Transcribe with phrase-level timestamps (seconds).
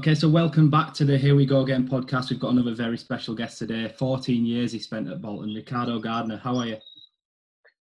[0.00, 2.30] Okay, so welcome back to the Here We Go Again podcast.
[2.30, 3.86] We've got another very special guest today.
[3.98, 5.52] 14 years he spent at Bolton.
[5.52, 6.78] Ricardo Gardner, how are you?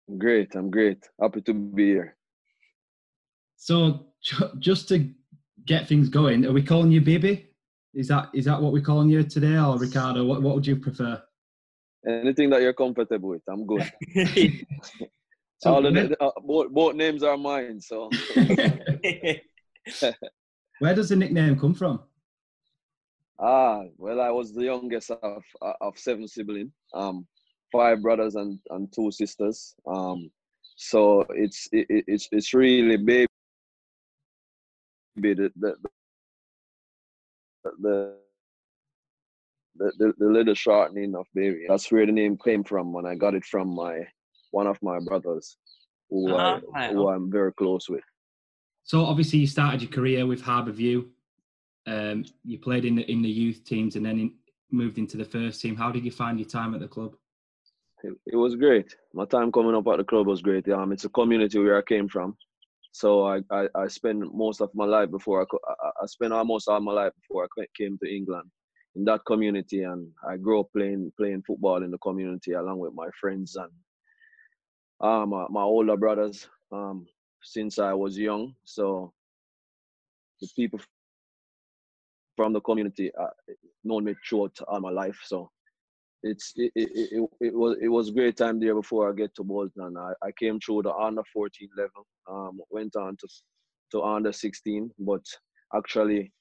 [0.10, 1.08] I'm Great, I'm great.
[1.22, 2.18] Happy to be here.
[3.56, 4.08] So,
[4.60, 5.10] just to
[5.66, 7.48] get things going, are we calling you Baby?
[7.94, 10.26] Is that is that what we're calling you today, or Ricardo?
[10.26, 11.24] What what would you prefer?
[12.06, 13.90] Anything that you're comfortable with, I'm good.
[15.60, 18.10] so All the, uh, both, both names are mine, so.
[20.82, 22.02] Where does the nickname come from?
[23.40, 25.44] Ah, well, I was the youngest of
[25.80, 27.28] of seven siblings, um,
[27.72, 29.76] five brothers and, and two sisters.
[29.86, 30.32] Um,
[30.78, 33.28] so it's it, it's it's really baby
[35.18, 35.76] the the
[37.76, 38.16] the,
[39.76, 41.66] the, the little shortening of baby.
[41.70, 44.00] That's where the name came from, and I got it from my
[44.50, 45.58] one of my brothers,
[46.10, 48.04] who, uh, I, who I'm very close with.
[48.84, 51.08] So obviously you started your career with Harbourview.
[51.88, 54.34] Um, you played in the in the youth teams and then in,
[54.72, 55.76] moved into the first team.
[55.76, 57.16] How did you find your time at the club?
[58.04, 58.96] It, it, was great.
[59.14, 60.68] My time coming up at the club was great.
[60.70, 62.36] Um, it's a community where I came from,
[62.92, 66.80] so I I, I spent most of my life before I, I spent almost all
[66.80, 68.50] my life before I came to England
[68.96, 72.94] in that community, and I grew up playing playing football in the community along with
[72.94, 73.72] my friends and
[75.00, 76.48] um, my, my older brothers.
[76.72, 77.06] Um,
[77.44, 78.54] since I was young.
[78.64, 79.14] So
[80.42, 80.80] the people
[82.36, 83.28] from the community uh,
[83.84, 85.20] known me throughout all my life.
[85.26, 85.50] So
[86.24, 89.36] it's it, it, it, it, was it was a great time there before I get
[89.36, 89.98] to Bolton.
[89.98, 93.28] I, I came through the under 14 level, um, went on to
[93.92, 95.22] to under 16, but
[95.76, 96.32] actually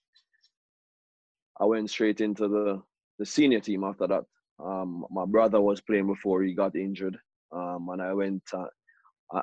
[1.60, 2.82] I went straight into the
[3.18, 4.24] the senior team after that.
[4.62, 7.18] Um, my brother was playing before he got injured,
[7.52, 8.66] um, and I went uh,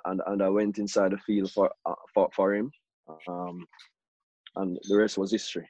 [0.06, 2.72] and and I went inside the field for uh, for for him,
[3.28, 3.66] um,
[4.56, 5.68] and the rest was history.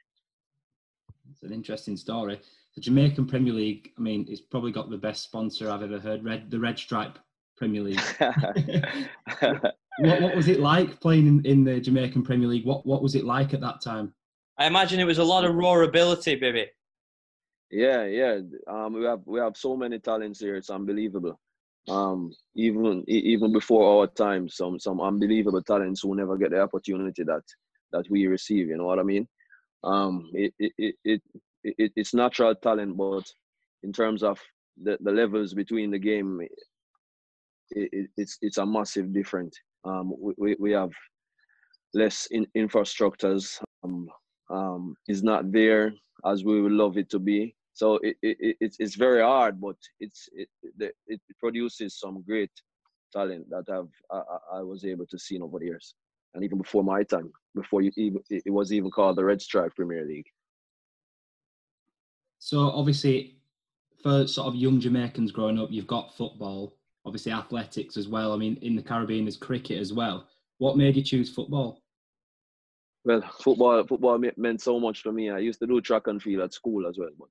[1.30, 2.40] It's an interesting story.
[2.74, 6.24] The Jamaican Premier League, I mean, it's probably got the best sponsor I've ever heard.
[6.24, 7.18] Red, the Red Stripe
[7.56, 8.00] Premier League.
[9.40, 12.64] what, what was it like playing in, in the Jamaican Premier League?
[12.64, 14.14] What what was it like at that time?
[14.58, 16.66] I imagine it was a lot of raw ability, baby.
[17.70, 18.40] Yeah, yeah.
[18.66, 20.56] Um, we have we have so many talents here.
[20.56, 21.38] It's unbelievable
[21.88, 27.24] um, even even before our time, some some unbelievable talents who never get the opportunity
[27.24, 27.42] that
[27.92, 28.68] that we receive.
[28.68, 29.26] You know what I mean?
[29.84, 31.22] Um, it, it, it, it,
[31.64, 33.24] it it's natural talent, but
[33.82, 34.40] in terms of
[34.82, 36.40] the, the levels between the game,
[37.70, 39.56] it, it, it's it's a massive difference.
[39.84, 40.90] Um, we, we have
[41.94, 43.60] less in, infrastructures.
[43.84, 44.08] Um,
[44.50, 45.92] um, is not there
[46.24, 47.54] as we would love it to be.
[47.78, 50.48] So it, it, it's it's very hard, but it's it,
[51.06, 52.50] it produces some great
[53.12, 55.94] talent that I've I, I was able to see over the years,
[56.34, 59.76] and even before my time, before you even it was even called the Red Stripe
[59.76, 60.26] Premier League.
[62.40, 63.36] So obviously,
[64.02, 66.74] for sort of young Jamaicans growing up, you've got football,
[67.06, 68.32] obviously athletics as well.
[68.32, 70.26] I mean, in the Caribbean, there's cricket as well.
[70.58, 71.80] What made you choose football?
[73.04, 75.30] Well, football football meant so much for me.
[75.30, 77.28] I used to do track and field at school as well, but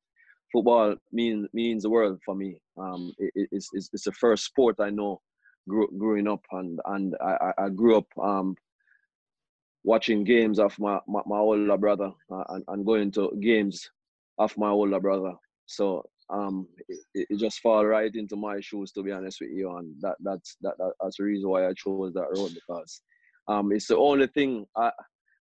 [0.52, 2.60] football means means the world for me.
[2.78, 5.22] Um, it, it's, it's, it's the first sport I know
[5.68, 8.56] grew, growing up, and and I, I grew up um,
[9.84, 13.90] watching games of my, my, my older brother uh, and, and going to games
[14.38, 15.34] of my older brother.
[15.66, 19.76] So um, it, it just fall right into my shoes to be honest with you,
[19.78, 23.02] and that that's that, that that's the reason why I chose that road because
[23.48, 24.92] um, it's the only thing I,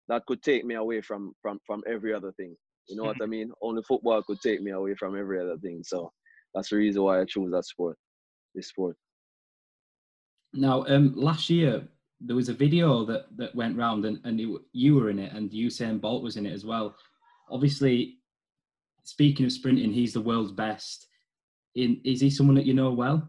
[0.09, 2.57] that could take me away from from from every other thing.
[2.89, 3.53] You know what I mean?
[3.63, 5.83] Only football could take me away from every other thing.
[5.85, 6.13] So
[6.55, 7.97] that's the reason why I chose that sport,
[8.55, 8.97] this sport.
[10.55, 11.87] Now, um, last year
[12.21, 15.33] there was a video that that went round, and and it, you were in it,
[15.33, 16.97] and Usain Bolt was in it as well.
[17.51, 18.19] Obviously,
[19.05, 21.07] speaking of sprinting, he's the world's best.
[21.75, 23.29] In is he someone that you know well?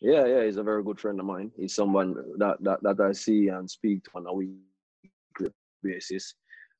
[0.00, 1.50] Yeah, yeah, he's a very good friend of mine.
[1.56, 4.58] He's someone that that, that I see and speak to on a week
[5.82, 6.34] basis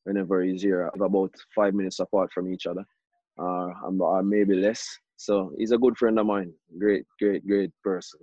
[0.04, 2.84] whenever he's here, about five minutes apart from each other,
[3.38, 3.68] uh,
[4.00, 4.86] or maybe less.
[5.16, 6.52] So he's a good friend of mine.
[6.78, 8.20] Great, great, great person.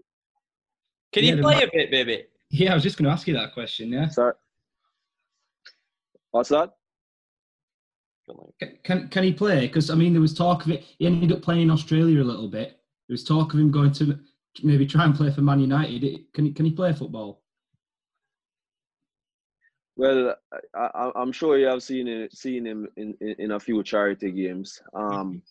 [1.14, 2.24] Can yeah, play a bit, baby?
[2.50, 3.92] Yeah, I was just going to ask you that question.
[3.92, 4.08] Yeah.
[4.10, 4.34] Sorry.
[6.32, 6.74] What's that?
[8.84, 9.62] Can can he play?
[9.68, 10.84] Because I mean, there was talk of it.
[10.98, 12.80] He ended up playing in Australia a little bit.
[13.08, 14.20] There was talk of him going to
[14.64, 16.26] maybe try and play for Man United.
[16.34, 17.44] Can he, can he play football?
[19.98, 20.36] Well,
[20.76, 24.30] I, am sure you have seen it, seen him in, in, in, a few charity
[24.32, 24.82] games.
[24.94, 25.42] Um,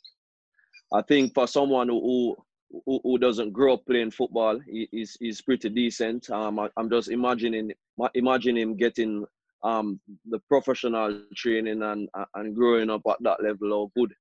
[0.93, 2.37] I think for someone who
[2.87, 4.58] who, who doesn't grow up playing football.
[4.58, 6.31] He, he's he's pretty decent.
[6.31, 7.73] Um, I, am just imagining
[8.14, 9.25] imagine him getting
[9.62, 13.70] um the professional training and and growing up at that level.
[13.70, 14.12] How good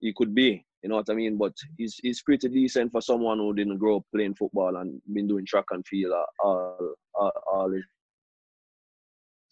[0.00, 0.64] he could be.
[0.82, 1.36] You know what I mean?
[1.36, 5.28] But he's he's pretty decent for someone who didn't grow up playing football and been
[5.28, 7.84] doing track and field all all, all his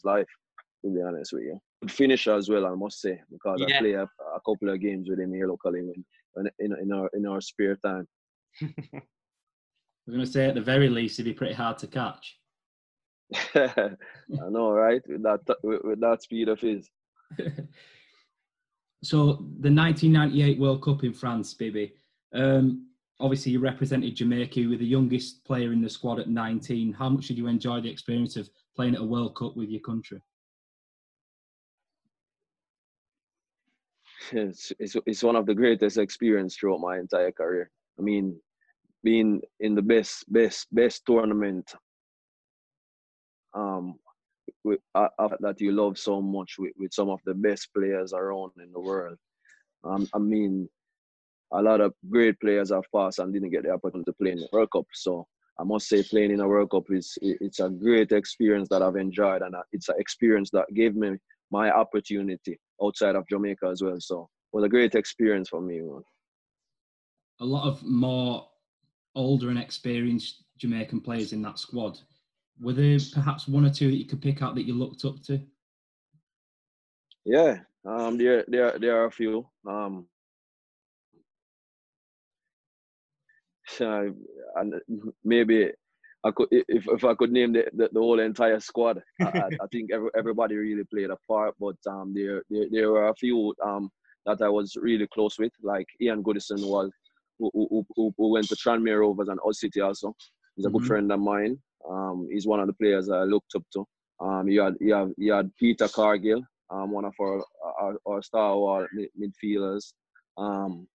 [0.07, 0.29] life.
[0.85, 2.67] To be honest with you, good finisher as well.
[2.67, 3.77] I must say because yeah.
[3.77, 7.11] I play a, a, couple of games with him here locally in, in, in our
[7.15, 8.07] in our spare time.
[8.63, 12.39] I'm going to say at the very least, it'd be pretty hard to catch.
[13.55, 13.97] I
[14.29, 15.03] know, right?
[15.09, 16.89] With that with, with that speed of his.
[19.03, 19.23] so
[19.61, 21.95] the 1998 World Cup in France, baby.
[22.33, 22.86] Um,
[23.21, 24.61] obviously, you represented Jamaica.
[24.61, 26.93] You were the youngest player in the squad at 19.
[26.93, 29.81] How much did you enjoy the experience of playing at a World Cup with your
[29.81, 30.21] country?
[34.33, 37.71] It's, it's, it's one of the greatest experience throughout my entire career.
[37.97, 38.37] I mean,
[39.05, 41.73] being in the best, best, best tournament
[43.55, 43.95] um,
[44.65, 45.09] with, uh,
[45.39, 48.81] that you love so much with, with some of the best players around in the
[48.81, 49.17] world.
[49.85, 50.69] Um, I mean,
[51.53, 54.39] a lot of great players have passed and didn't get the opportunity to play in
[54.39, 54.87] the World Cup.
[54.93, 55.27] So
[55.59, 58.97] I must say, playing in a World Cup is it's a great experience that I've
[58.97, 61.17] enjoyed, and it's an experience that gave me
[61.51, 63.97] my opportunity outside of Jamaica as well.
[63.99, 65.81] So it was a great experience for me.
[65.81, 66.03] Man.
[67.41, 68.49] A lot of more
[69.15, 71.99] older and experienced Jamaican players in that squad.
[72.61, 75.23] Were there perhaps one or two that you could pick out that you looked up
[75.25, 75.41] to?
[77.25, 79.47] Yeah, um, there there there are a few.
[79.67, 80.07] Um,
[83.81, 84.75] and
[85.25, 85.71] maybe
[86.25, 89.25] I could if, if I could name the, the, the whole entire squad, I,
[89.63, 91.55] I, think every, everybody really played a part.
[91.61, 93.91] But um, there, there there were a few um
[94.25, 96.91] that I was really close with, like Ian Goodison was
[97.39, 100.15] who, who, who, who went to Tranmere Rovers and Hull City also.
[100.57, 100.79] He's a mm-hmm.
[100.79, 101.59] good friend of mine.
[101.89, 103.87] Um, he's one of the players I looked up to.
[104.19, 107.45] Um, you had you had you had Peter Cargill, um, one of our
[107.81, 109.93] our, our star mid- midfielders.
[110.39, 110.89] Um,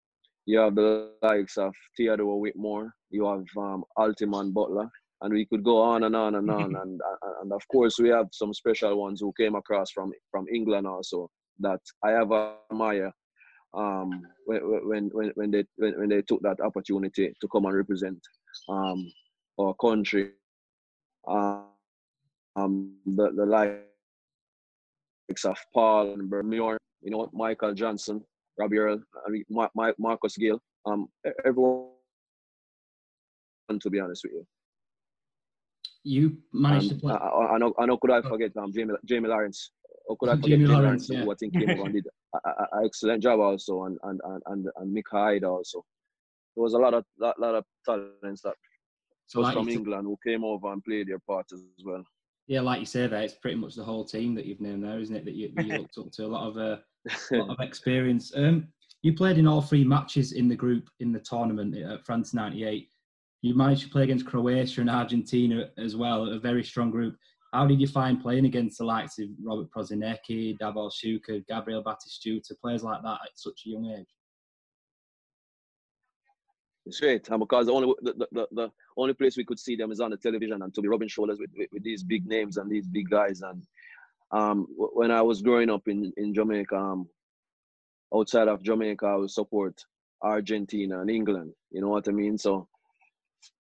[0.46, 2.92] you have the likes of Theodore Whitmore.
[3.10, 4.90] You have um, Altiman Butler,
[5.22, 6.76] and we could go on and on and on.
[6.82, 7.02] and
[7.42, 11.30] and of course, we have some special ones who came across from from England also
[11.60, 13.12] that I have admire
[13.74, 18.20] um, when, when, when, they, when, when they took that opportunity to come and represent
[18.70, 19.12] um,
[19.60, 20.32] our country.
[21.28, 21.66] Um,
[22.56, 23.86] um, the, the likes
[25.46, 28.22] of Paul and Bermuir, you know, Michael Johnson,
[28.62, 29.02] Robbie Earle,
[29.50, 31.08] Ma- Ma- Marcus Gayle, um,
[31.46, 31.90] everyone,
[33.80, 34.46] to be honest with you.
[36.04, 37.14] You managed to play.
[37.14, 37.98] I, I, know, I know.
[37.98, 39.72] Could I forget um, Jamie, Jamie Lawrence?
[40.08, 41.24] Or could I forget Jamie, Jamie Lawrence, yeah.
[41.24, 42.08] who I think came and did
[42.46, 45.84] an excellent job also, and and and and Micah Hyde also.
[46.56, 48.56] There was a lot of lot, lot of talents that
[49.28, 52.04] so like from England who came over and played their part as well.
[52.48, 55.00] Yeah, like you say, there it's pretty much the whole team that you've named there,
[55.00, 55.26] isn't it?
[55.26, 56.78] That you, you looked up to a lot of uh,
[57.32, 58.32] a lot of experience.
[58.36, 58.68] Um,
[59.02, 62.90] you played in all three matches in the group in the tournament at France '98.
[63.42, 67.16] You managed to play against Croatia and Argentina as well, a very strong group.
[67.54, 72.54] How did you find playing against the likes of Robert Prosinecki, Davor Šuker, Gabriel Batistuta,
[72.62, 74.08] players like that at such a young age?
[76.86, 79.92] It's great um, because the only the, the, the, only place we could see them
[79.92, 82.58] is on the television and to be rubbing shoulders with, with, with these big names
[82.58, 83.42] and these big guys.
[83.42, 83.64] And
[84.32, 87.08] um, when I was growing up in in Jamaica, um,
[88.14, 89.84] outside of Jamaica, I would support
[90.22, 91.54] Argentina and England.
[91.72, 92.38] You know what I mean?
[92.38, 92.68] So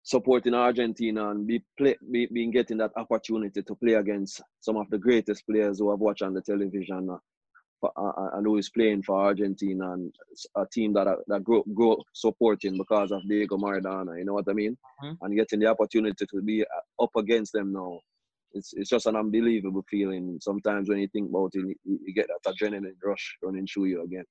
[0.03, 4.89] supporting Argentina and be, play, be being getting that opportunity to play against some of
[4.89, 7.17] the greatest players who I've watched on the television uh,
[7.83, 10.13] uh, uh, and who is playing for Argentina and
[10.57, 14.17] a team that that grow, grow supporting because of Diego Maradona.
[14.17, 14.77] You know what I mean?
[15.03, 15.23] Mm-hmm.
[15.23, 17.99] And getting the opportunity to be uh, up against them now.
[18.53, 20.37] It's, it's just an unbelievable feeling.
[20.41, 24.03] Sometimes when you think about it, you, you get that adrenaline rush running through you
[24.03, 24.25] again.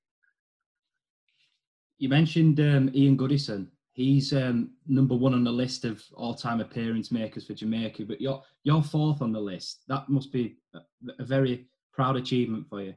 [1.98, 7.10] You mentioned um, Ian Goodison He's um, number one on the list of all-time appearance
[7.10, 9.82] makers for Jamaica, but you're you're fourth on the list.
[9.88, 10.78] That must be a,
[11.18, 12.94] a very proud achievement for you.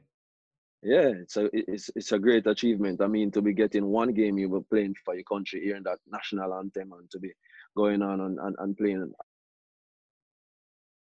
[0.84, 3.00] Yeah, it's a it's it's a great achievement.
[3.02, 5.98] I mean, to be getting one game you were playing for your country, hearing that
[6.06, 7.32] national anthem, and to be
[7.76, 9.12] going on and, and, and playing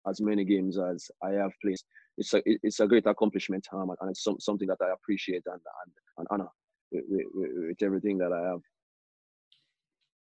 [0.08, 1.76] as many games as I have played,
[2.18, 5.54] it's a it's a great accomplishment, um, and it's some, something that I appreciate and
[5.54, 6.48] and, and honor
[6.92, 8.60] with, with, with everything that I have.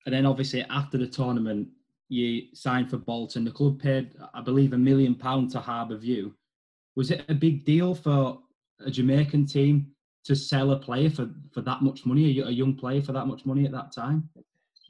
[0.06, 1.68] And then obviously after the tournament,
[2.10, 3.46] you signed for Bolton.
[3.46, 6.34] The club paid, I believe, a million pound to Harbour View.
[6.96, 8.40] Was it a big deal for
[8.86, 9.88] a Jamaican team
[10.26, 13.46] to sell a player for, for that much money, a, young player for that much
[13.46, 14.30] money at that time?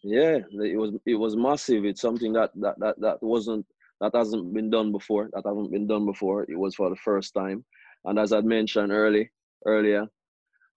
[0.03, 1.83] Yeah, it was it was massive.
[1.83, 3.65] It's something that that that, that wasn't
[4.01, 5.29] that hasn't been done before.
[5.33, 6.43] That hasn't been done before.
[6.43, 7.63] It was for the first time.
[8.03, 9.29] And as I mentioned early
[9.65, 10.07] earlier,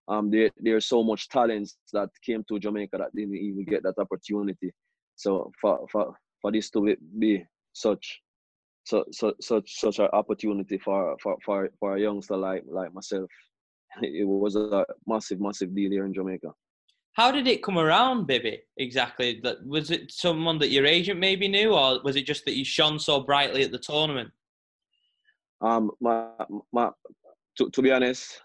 [0.09, 3.99] um, there there's so much talents that came to Jamaica that didn't even get that
[3.99, 4.73] opportunity.
[5.17, 8.21] So for for for this to be such
[8.85, 13.29] so, so, such such an opportunity for, for for for a youngster like like myself,
[14.03, 16.53] it was a massive massive deal here in Jamaica.
[17.19, 18.61] How did it come around, Bibi?
[18.77, 19.41] Exactly.
[19.43, 22.65] That was it someone that your agent maybe knew, or was it just that you
[22.65, 24.31] shone so brightly at the tournament?
[25.61, 26.29] Um, my
[26.73, 26.91] my
[27.57, 28.41] to, to be honest,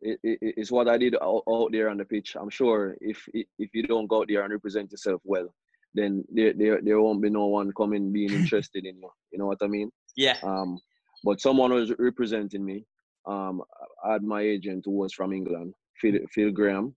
[0.00, 2.36] it, it, it's what I did out, out, there on the pitch.
[2.40, 5.52] I'm sure if if you don't go out there and represent yourself well,
[5.92, 9.10] then there, there there won't be no one coming being interested in you.
[9.32, 9.90] You know what I mean?
[10.16, 10.36] Yeah.
[10.44, 10.78] Um,
[11.24, 12.84] but someone was representing me.
[13.26, 13.60] Um,
[14.04, 16.94] I had my agent who was from England, Phil, Phil Graham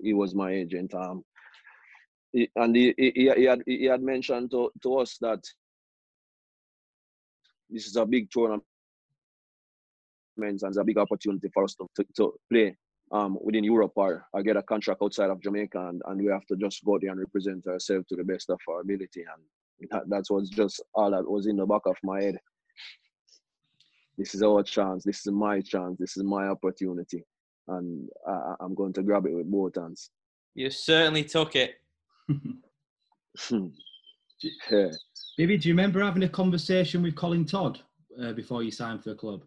[0.00, 0.94] he was my agent.
[0.94, 1.24] Um,
[2.32, 5.42] he, and he, he, he, had he had mentioned to, to us that
[7.70, 8.64] this is a big tournament
[10.36, 12.76] and it's a big opportunity for us to, to, to play
[13.12, 16.44] um, within Europe or, or get a contract outside of Jamaica and, and we have
[16.46, 20.08] to just go there and represent ourselves to the best of our ability and that,
[20.08, 22.38] that was just all that was in the back of my head.
[24.18, 25.04] This is our chance.
[25.04, 25.98] This is my chance.
[25.98, 27.24] This is my opportunity
[27.68, 30.10] and I, am going to grab it with both hands.
[30.54, 31.76] You certainly took it.
[33.50, 34.90] yeah.
[35.38, 37.80] Maybe do you remember having a conversation with Colin Todd
[38.22, 39.44] uh, before you signed for the club?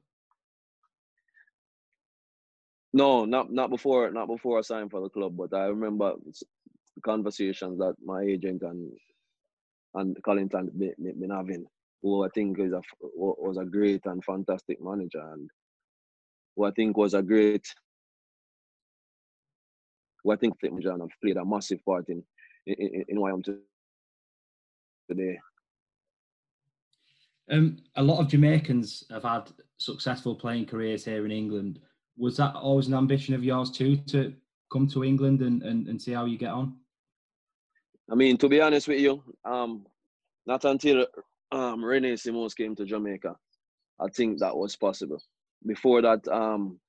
[2.93, 6.13] No, not not before not before I signed for the club, but I remember
[7.03, 8.91] conversations that my agent and
[9.93, 11.65] and Colin Todd been, been having,
[12.01, 15.49] who I think is a was a great and fantastic manager, and
[16.55, 17.67] who I think was a great
[20.27, 22.23] who I think Flip Majan have played a massive part in
[22.65, 23.41] in, in why I'm
[25.09, 25.39] today.
[27.49, 31.79] Um, a lot of Jamaicans have had successful playing careers here in England.
[32.17, 34.33] Was that always an ambition of yours too to
[34.69, 36.75] come to England and, and, and see how you get on?
[38.11, 39.85] I mean, to be honest with you, um,
[40.45, 41.07] not until
[41.53, 43.33] um, René Simões came to Jamaica,
[44.01, 45.21] I think that was possible.
[45.65, 46.81] Before that, um,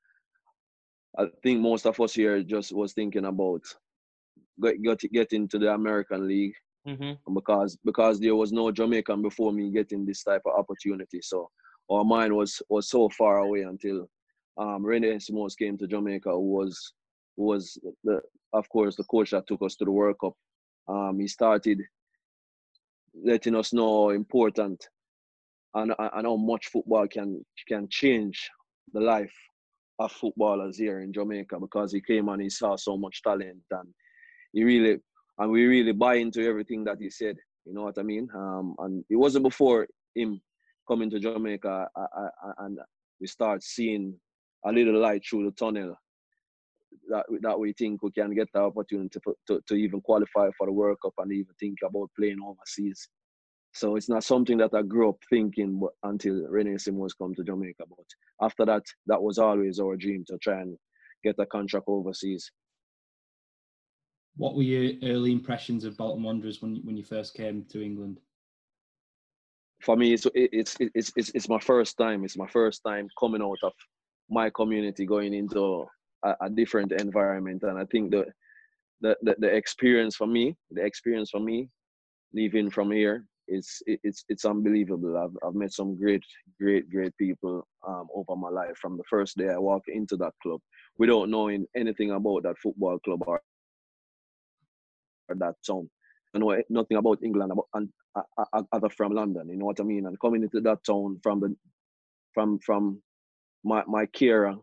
[1.19, 3.63] I think most of us here just was thinking about
[4.63, 6.55] get, get, get into the American League
[6.87, 7.35] mm-hmm.
[7.35, 11.21] because because there was no Jamaican before me getting this type of opportunity.
[11.23, 11.51] So
[11.91, 14.09] our mind was was so far away until
[14.59, 16.93] um, René Simões came to Jamaica, who was
[17.37, 18.21] who was the
[18.53, 20.35] of course the coach that took us to the World Cup.
[20.89, 21.81] Um, he started
[23.25, 24.87] letting us know how important
[25.75, 28.49] and, and how much football can can change
[28.93, 29.35] the life
[29.99, 33.89] of footballers here in Jamaica because he came and he saw so much talent and
[34.53, 34.99] he really
[35.39, 37.37] and we really buy into everything that he said.
[37.65, 38.29] You know what I mean?
[38.35, 40.41] Um, and it wasn't before him
[40.89, 42.29] coming to Jamaica I, I,
[42.65, 42.79] and
[43.21, 44.15] we start seeing
[44.65, 45.97] a little light through the tunnel
[47.11, 50.67] that that we think we can get the opportunity for, to, to even qualify for
[50.67, 53.09] the World Cup and even think about playing overseas.
[53.73, 57.85] So it's not something that I grew up thinking until René Simões come to Jamaica.
[57.89, 58.07] But
[58.41, 60.77] after that, that was always our dream to try and
[61.23, 62.51] get a contract overseas.
[64.37, 68.21] What were your early impressions of Bolton Wanderers when when you first came to England?
[69.83, 72.25] For me, it's it's it's it's, it's my first time.
[72.25, 73.73] It's my first time coming out of
[74.31, 75.87] my community, going into
[76.25, 78.27] a, a different environment, and I think the,
[79.01, 81.69] the the the experience for me, the experience for me,
[82.33, 85.17] leaving from here it's it's it's unbelievable.
[85.17, 86.23] I've I've met some great
[86.61, 90.35] great great people um, over my life from the first day I walked into that
[90.43, 90.61] club
[90.99, 93.41] without knowing anything about that football club or,
[95.29, 95.89] or that town.
[96.35, 99.49] I know nothing about England about and uh, other from London.
[99.49, 100.07] You know what I mean?
[100.07, 101.57] And coming into that town from the
[102.35, 103.03] from from
[103.65, 104.55] my my carer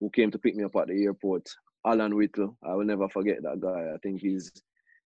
[0.00, 1.48] who came to pick me up at the airport,
[1.86, 2.56] Alan Whittle.
[2.62, 3.92] I will never forget that guy.
[3.94, 4.52] I think he's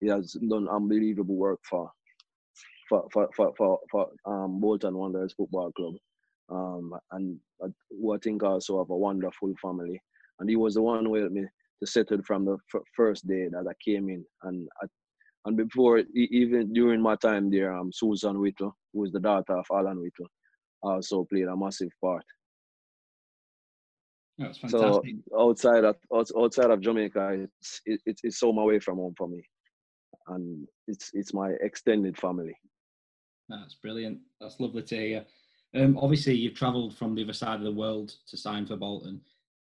[0.02, 1.92] he has done unbelievable work for
[2.90, 5.96] for for for for, for um, Bolton Wanderers Football Club,
[6.50, 10.02] um, and uh, who I think also have a wonderful family.
[10.40, 11.46] And he was the one who helped me
[11.82, 14.26] to settle from the f- first day that I came in.
[14.44, 14.88] And I,
[15.46, 19.66] and before, even during my time there, um, Susan Whittle, who is the daughter of
[19.72, 20.28] Alan Whittle,
[20.82, 22.24] also played a massive part.
[24.38, 25.16] That's fantastic.
[25.32, 29.42] So outside of outside of Jamaica, it's it, it's so away from home for me,
[30.28, 32.56] and it's it's my extended family.
[33.50, 34.20] That's brilliant.
[34.40, 35.26] That's lovely to hear.
[35.76, 39.22] Um, obviously, you've travelled from the other side of the world to sign for Bolton.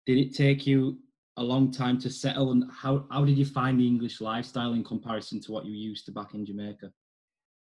[0.05, 0.99] Did it take you
[1.39, 2.51] a long time to settle.
[2.51, 6.05] And how how did you find the English lifestyle in comparison to what you used
[6.05, 6.91] to back in Jamaica?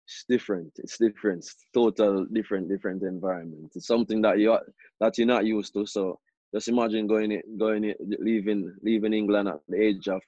[0.08, 0.72] It's different.
[0.78, 1.40] It's different.
[1.40, 3.74] It's total different, different environment.
[3.76, 4.64] It's something that you are,
[5.02, 5.86] that you're not used to.
[5.86, 6.20] So
[6.54, 10.22] just imagine going going leaving leaving England at the age of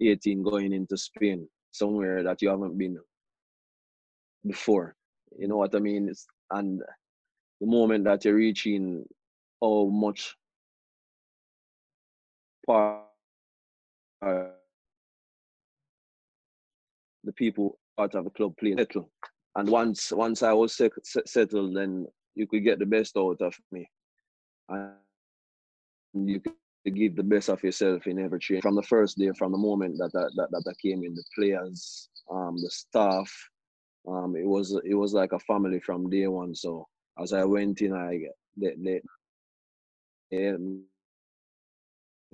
[0.00, 2.98] 18, going into Spain, somewhere that you haven't been
[4.46, 4.94] before.
[5.38, 6.08] You know what I mean?
[6.08, 6.80] It's, and
[7.60, 9.04] the moment that you're reaching
[9.62, 10.36] how much
[12.66, 13.04] part
[17.24, 19.10] the people part of the club play settle.
[19.56, 20.80] And once once I was
[21.26, 23.88] settled, then you could get the best out of me,
[24.68, 24.92] and
[26.14, 26.54] you could
[26.94, 28.62] give the best of yourself in every training.
[28.62, 31.24] From the first day, from the moment that that, that, that I came in, the
[31.34, 33.32] players, um, the staff,
[34.06, 36.54] um, it was it was like a family from day one.
[36.54, 36.86] So
[37.20, 38.20] as I went in, I
[38.56, 39.00] they, they,
[40.30, 40.56] they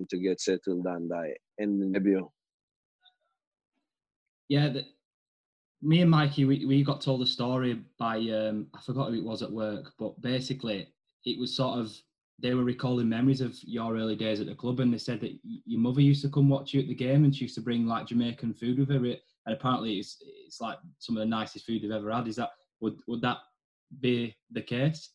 [0.08, 2.30] to get settled and I ended the debut.
[4.48, 4.84] Yeah, the,
[5.82, 9.24] me and Mikey, we, we got told a story by um, I forgot who it
[9.24, 10.88] was at work, but basically
[11.24, 11.92] it was sort of
[12.42, 15.38] they were recalling memories of your early days at the club, and they said that
[15.42, 17.86] your mother used to come watch you at the game, and she used to bring
[17.86, 19.16] like Jamaican food with her,
[19.46, 22.28] and apparently it's it's like some of the nicest food they've ever had.
[22.28, 23.38] Is that would would that
[24.00, 25.10] be the case?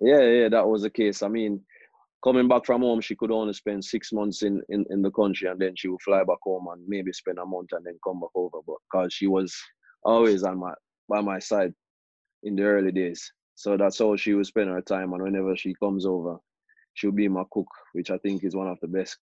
[0.00, 1.22] Yeah, yeah, that was the case.
[1.22, 1.60] I mean,
[2.22, 5.48] coming back from home, she could only spend six months in, in, in the country
[5.48, 8.20] and then she would fly back home and maybe spend a month and then come
[8.20, 8.58] back over.
[8.66, 9.56] But because she was
[10.04, 10.72] always on my
[11.08, 11.72] by my side
[12.42, 13.32] in the early days.
[13.54, 15.12] So that's how she would spend her time.
[15.14, 16.36] And whenever she comes over,
[16.94, 19.18] she'll be my cook, which I think is one of the best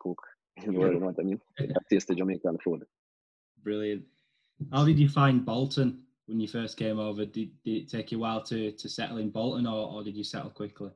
[0.00, 0.18] cook
[0.64, 0.94] in the world.
[0.94, 1.40] You know what I mean?
[1.90, 2.84] Taste the Jamaican food.
[3.62, 4.04] Brilliant.
[4.72, 6.02] How did you find Bolton?
[6.28, 7.24] when you first came over?
[7.24, 10.16] Did, did it take you a while to, to settle in Bolton or, or did
[10.16, 10.90] you settle quickly?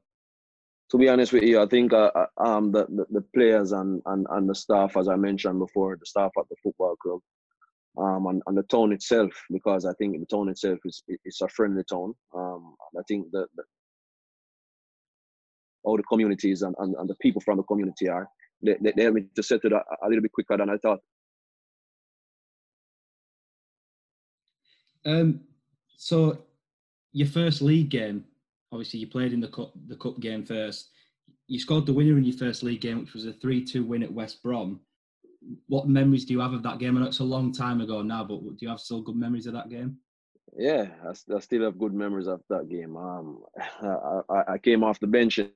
[0.91, 4.03] To be honest with you, I think uh, uh, um, the, the, the, players and,
[4.05, 7.21] and, and the staff, as I mentioned before, the staff at the football club,
[7.97, 11.49] um, and, and the town itself, because I think the town itself is it's a
[11.49, 12.13] friendly town.
[12.37, 13.47] Um, I think that
[15.83, 18.29] all the communities and, and, and the people from the community are,
[18.63, 21.01] they, they, they helped me to settle a, a little bit quicker than I thought.
[25.05, 25.41] Um,
[25.97, 26.39] so
[27.13, 28.25] your first league game,
[28.71, 30.91] obviously you played in the cup, the cup game first.
[31.49, 34.13] You scored the winner in your first league game, which was a three-two win at
[34.13, 34.81] West Brom.
[35.67, 36.97] What memories do you have of that game?
[36.97, 39.47] I know it's a long time ago now, but do you have still good memories
[39.47, 39.99] of that game?
[40.57, 42.97] Yeah, I, I still have good memories of that game.
[42.97, 43.41] Um,
[43.83, 45.51] I, I came off the bench in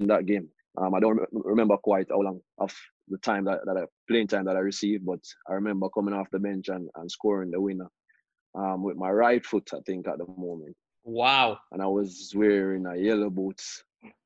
[0.00, 0.48] that game.
[0.80, 2.74] Um, I don't remember quite how long of
[3.08, 6.30] the time that, that I, playing time that I received, but I remember coming off
[6.32, 7.88] the bench and, and scoring the winner
[8.54, 10.74] um, with my right foot, I think, at the moment.
[11.04, 11.58] Wow.
[11.72, 13.82] And I was wearing a yellow boots,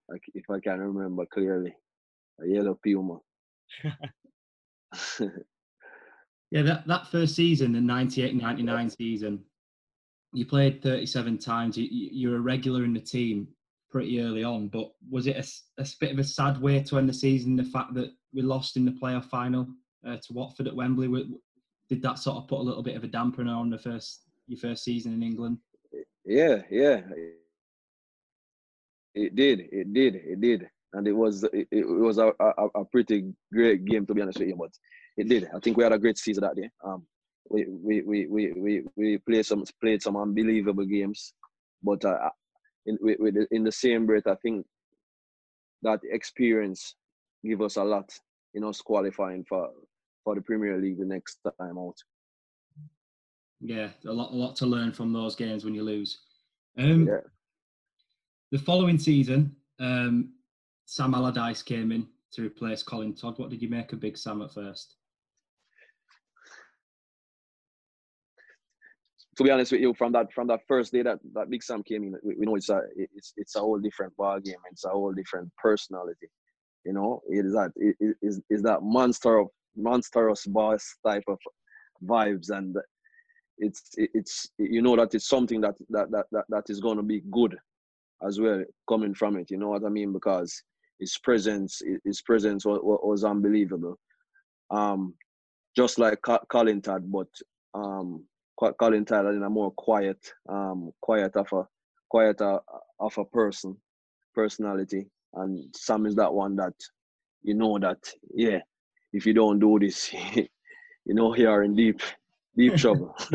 [0.08, 1.74] like if I can remember clearly,
[2.40, 3.18] a yellow Puma.
[6.50, 9.40] yeah, that, that first season, the 98 99 season,
[10.32, 11.76] you played 37 times.
[11.76, 13.48] You, you're a regular in the team
[13.90, 14.68] pretty early on.
[14.68, 17.56] But was it a, a bit of a sad way to end the season?
[17.56, 19.66] The fact that we lost in the playoff final
[20.06, 21.08] uh, to Watford at Wembley.
[21.88, 24.58] Did that sort of put a little bit of a dampener on the first your
[24.58, 25.58] first season in England?
[26.24, 27.02] Yeah, yeah,
[29.14, 32.84] it did, it did, it did, and it was it, it was a, a, a
[32.84, 34.56] pretty great game to be honest with you.
[34.56, 34.72] But
[35.16, 35.48] it did.
[35.54, 36.68] I think we had a great season that day.
[36.84, 37.06] Um,
[37.48, 41.32] we we we we we, we played some played some unbelievable games,
[41.82, 42.30] but uh,
[42.86, 44.66] in with, with in the same breath, I think
[45.82, 46.94] that experience
[47.44, 48.10] give us a lot
[48.54, 49.70] in us qualifying for
[50.24, 51.96] for the Premier League the next time out.
[53.60, 56.20] Yeah, a lot a lot to learn from those games when you lose.
[56.78, 57.20] Um, yeah.
[58.52, 60.32] The following season, um,
[60.84, 63.38] Sam Allardyce came in to replace Colin Todd.
[63.38, 64.96] What did you make of Big Sam at first?
[69.36, 71.82] To be honest with you, from that from that first day that, that Big Sam
[71.82, 74.56] came in, we, we know it's a it's it's a whole different ball game.
[74.70, 76.28] It's a whole different personality.
[76.84, 81.38] You know, it is that it is is that monster of monstrous boss type of
[82.04, 82.76] vibes, and
[83.58, 87.22] it's it's you know that it's something that that that that, is going to be
[87.30, 87.56] good
[88.26, 89.50] as well coming from it.
[89.50, 90.12] You know what I mean?
[90.12, 90.62] Because
[90.98, 93.98] his presence his presence was, was unbelievable.
[94.70, 95.14] Um,
[95.76, 97.28] just like Colin Todd, but
[97.74, 98.24] um
[98.56, 101.66] Colin Tyler in a more quiet, um, quiet of a
[102.08, 102.60] quiet uh,
[102.98, 103.76] of a person,
[104.34, 106.74] personality, and Sam is that one that
[107.42, 107.98] you know that
[108.34, 108.60] yeah,
[109.12, 110.48] if you don't do this, you
[111.04, 112.00] know you are in deep,
[112.56, 113.14] deep trouble.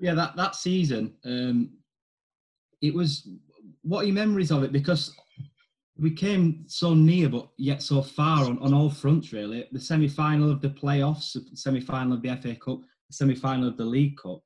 [0.00, 1.70] yeah, that that season, um,
[2.80, 3.28] it was
[3.82, 4.72] what are your memories of it?
[4.72, 5.14] Because
[5.98, 9.66] we came so near, but yet so far on, on all fronts, really.
[9.72, 13.68] The semi final of the playoffs, semi final of the FA Cup, the semi final
[13.68, 14.40] of the League Cup.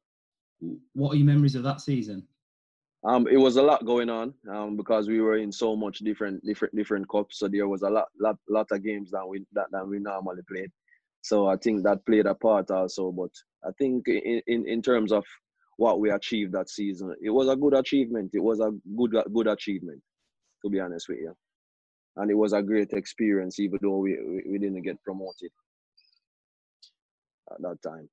[0.95, 2.27] What are your memories of that season?
[3.05, 6.45] Um, it was a lot going on um, because we were in so much different,
[6.45, 7.41] different, different cups.
[7.41, 10.43] So there was a lot, lot, lot of games that we that, that we normally
[10.49, 10.71] played.
[11.21, 13.11] So I think that played a part also.
[13.11, 13.31] But
[13.65, 15.25] I think in, in, in terms of
[15.77, 18.31] what we achieved that season, it was a good achievement.
[18.35, 20.01] It was a good good achievement,
[20.62, 21.35] to be honest with you.
[22.16, 25.51] And it was a great experience, even though we, we, didn't get promoted
[27.51, 28.09] at that time.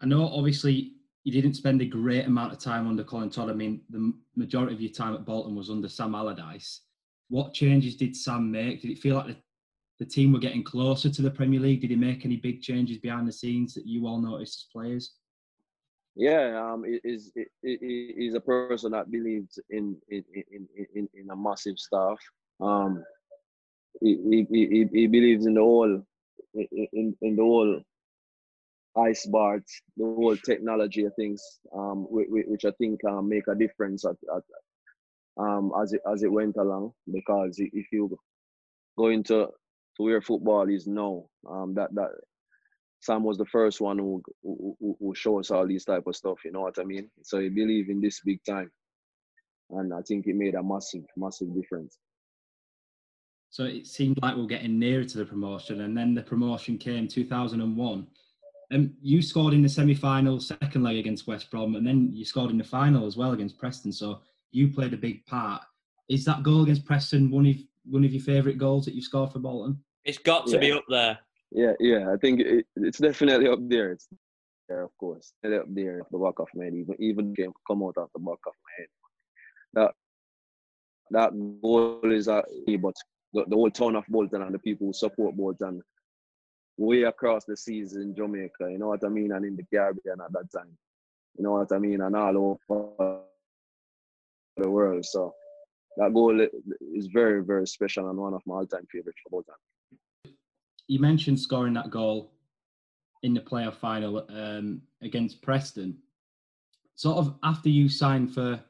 [0.00, 3.48] I know, obviously, you didn't spend a great amount of time under Colin Todd.
[3.48, 6.80] I mean, the majority of your time at Bolton was under Sam Allardyce.
[7.28, 8.82] What changes did Sam make?
[8.82, 9.36] Did it feel like the,
[10.00, 11.82] the team were getting closer to the Premier League?
[11.82, 15.14] Did he make any big changes behind the scenes that you all noticed as players?
[16.14, 21.78] Yeah, um, is is a person that believes in in in in, in a massive
[21.78, 22.18] stuff.
[22.60, 23.02] Um,
[24.00, 26.02] he, he, he, believes in the whole
[26.54, 27.80] in, in the whole
[28.96, 31.42] ice baths, the whole technology of things,
[31.74, 34.42] um, which which I think um, make a difference at, at,
[35.38, 36.92] um, as it as it went along.
[37.10, 38.18] Because if you
[38.98, 39.48] go into
[39.96, 42.10] to where football is now, um, that that
[43.02, 46.44] Sam was the first one who, who who showed us all these type of stuff.
[46.44, 47.10] You know what I mean?
[47.22, 48.70] So he believed in this big time,
[49.70, 51.98] and I think it made a massive massive difference.
[53.50, 56.78] So it seemed like we are getting nearer to the promotion, and then the promotion
[56.78, 58.06] came 2001
[58.72, 62.50] um, you scored in the semi-final, second leg against West Brom, and then you scored
[62.50, 63.92] in the final as well against Preston.
[63.92, 65.62] So you played a big part.
[66.08, 69.32] Is that goal against Preston one of one of your favourite goals that you've scored
[69.32, 69.82] for Bolton?
[70.04, 70.58] It's got to yeah.
[70.58, 71.18] be up there.
[71.54, 72.12] Yeah, yeah.
[72.12, 73.92] I think it, it's definitely up there.
[73.92, 74.08] It's
[74.68, 75.32] there, of course.
[75.42, 76.74] It's up there, the back of my head.
[76.74, 78.88] Even even came come out of the back of my head.
[79.74, 79.92] That
[81.10, 82.42] that goal is a
[82.80, 82.94] but
[83.34, 85.82] the, the whole town of Bolton and the people who support Bolton
[86.78, 90.20] way across the seas in Jamaica, you know what I mean, and in the Caribbean
[90.20, 90.76] at that time.
[91.36, 93.20] You know what I mean, and all over
[94.56, 95.04] the world.
[95.04, 95.34] So
[95.96, 99.71] that goal is very, very special and one of my all-time favorites for time.
[100.88, 102.32] You mentioned scoring that goal
[103.22, 105.96] in the playoff final um, against Preston.
[106.94, 108.60] Sort of after you signed for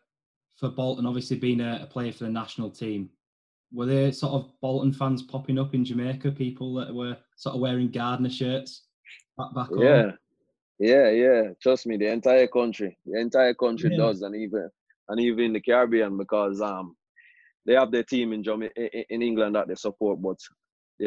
[0.56, 3.10] for Bolton, obviously being a, a player for the national team,
[3.72, 6.30] were there sort of Bolton fans popping up in Jamaica?
[6.32, 8.82] People that were sort of wearing Gardner shirts
[9.36, 10.12] back back Yeah,
[10.78, 11.42] yeah, yeah.
[11.60, 13.98] Trust me, the entire country, the entire country yeah.
[13.98, 14.70] does, and even
[15.08, 16.96] and even in the Caribbean because um
[17.64, 20.38] they have their team in Jamaica in England that they support, but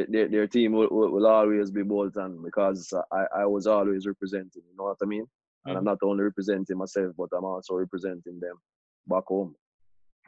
[0.09, 4.63] their, their team will, will, always be Bolton because I, I was always representing.
[4.69, 5.23] You know what I mean?
[5.23, 5.69] Mm-hmm.
[5.69, 5.91] And I'm mm-hmm.
[5.91, 8.57] not only representing myself, but I'm also representing them
[9.07, 9.55] back home.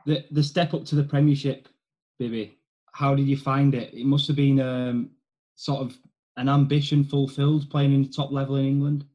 [0.06, 1.68] The the step up to the Premiership
[2.20, 2.58] Bibi,
[2.94, 3.94] how did you find it?
[3.94, 5.10] It must have been um,
[5.56, 5.98] sort of
[6.38, 9.06] an ambition fulfilled playing in the top level in England.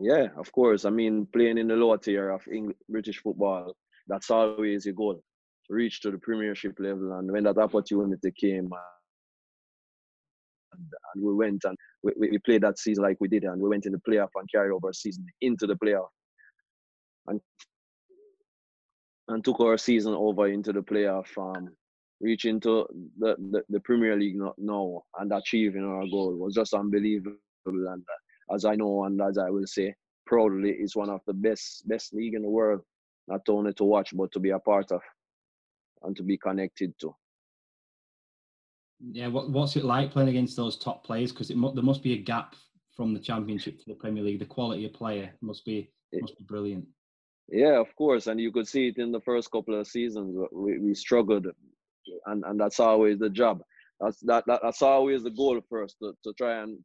[0.00, 0.84] Yeah, of course.
[0.84, 3.74] I mean, playing in the lower tier of English, British football,
[4.06, 7.12] that's always your goal to reach to the Premiership level.
[7.14, 8.70] And when that opportunity came,
[10.72, 13.68] and, and we went and we, we played that season like we did, and we
[13.68, 16.08] went in the playoff and carried over season into the playoff,
[17.26, 17.40] and
[19.28, 21.26] and took our season over into the playoff.
[21.38, 21.70] Um,
[22.20, 22.86] reaching to
[23.18, 27.36] the, the, the Premier League now and achieving our goal was just unbelievable.
[27.66, 29.94] And uh, as I know, and as I will say,
[30.26, 32.80] proudly, it's one of the best best league in the world,
[33.28, 35.02] not only to watch but to be a part of
[36.02, 37.14] and to be connected to.
[39.00, 41.32] Yeah, what, what's it like playing against those top players?
[41.32, 42.54] Because mu- there must be a gap
[42.94, 44.38] from the Championship to the Premier League.
[44.38, 46.86] The quality of player must be must be brilliant.
[47.48, 50.36] Yeah, of course, and you could see it in the first couple of seasons.
[50.52, 51.46] We, we struggled
[52.26, 53.62] and and that's always the job.
[54.00, 56.78] That's that, that that's always the goal first to, to try and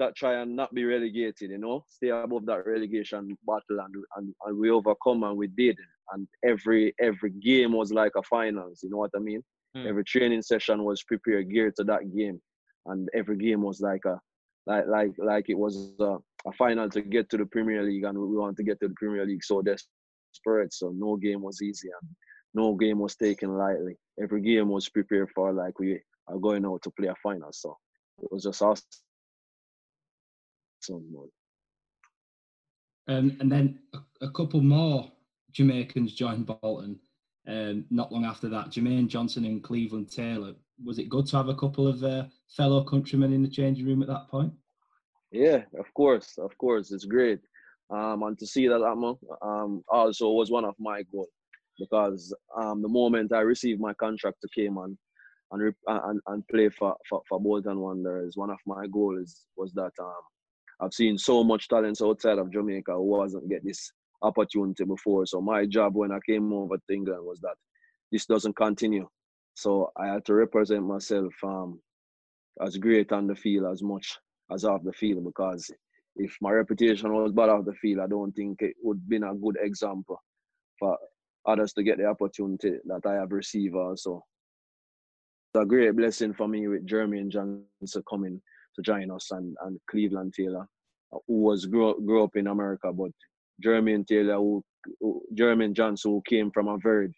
[0.00, 1.50] to try and not be relegated.
[1.50, 5.76] You know, stay above that relegation battle, and and, and we overcome, and we did.
[6.12, 8.80] And every every game was like a finals.
[8.82, 9.42] You know what I mean?
[9.76, 9.86] Mm.
[9.86, 12.40] Every training session was prepared geared to that game,
[12.86, 14.18] and every game was like a
[14.66, 18.18] like like like it was a, a final to get to the Premier League, and
[18.18, 20.72] we wanted to get to the Premier League so desperate.
[20.72, 22.10] So no game was easy, and
[22.54, 23.96] no game was taken lightly.
[24.20, 27.50] Every game was prepared for like we are going out to play a final.
[27.52, 27.76] So
[28.22, 28.82] it was just awesome.
[33.08, 35.10] Um, and then a, a, couple more
[35.52, 36.98] Jamaicans joined Bolton.
[37.48, 40.54] Um, not long after that, Jermaine Johnson and Cleveland Taylor.
[40.84, 44.02] Was it good to have a couple of uh, fellow countrymen in the changing room
[44.02, 44.52] at that point?
[45.30, 47.40] Yeah, of course, of course, it's great.
[47.90, 51.28] Um, and to see that um, also was one of my goals
[51.78, 54.98] because um, the moment I received my contract to Cayman
[55.52, 59.92] and and, and play for, for, for Bolton Wanderers, one of my goals was that
[60.00, 60.12] um,
[60.80, 65.26] I've seen so much talent outside of Jamaica who wasn't get this opportunity before.
[65.26, 67.56] So my job when I came over to England was that
[68.12, 69.08] this doesn't continue.
[69.54, 71.80] So I had to represent myself um,
[72.64, 74.18] as great on the field as much
[74.52, 75.70] as off the field because
[76.16, 79.24] if my reputation was bad off the field, I don't think it would have been
[79.24, 80.20] a good example
[80.78, 80.96] for
[81.46, 84.24] others to get the opportunity that I have received also.
[85.54, 88.40] It's a great blessing for me with Jermaine Johnson coming
[88.74, 90.66] to join us and, and Cleveland Taylor,
[91.10, 93.10] who was grew, grew up in America, but
[93.64, 94.62] Jermaine Taylor, who,
[95.00, 97.14] who Johnson, who came from a very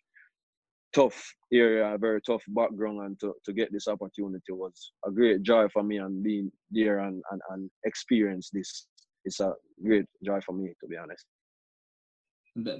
[0.95, 5.43] tough area, a very tough background, and to, to get this opportunity was a great
[5.43, 8.87] joy for me and being there and, and, and experience this.
[9.25, 9.53] It's a
[9.85, 11.25] great joy for me, to be honest.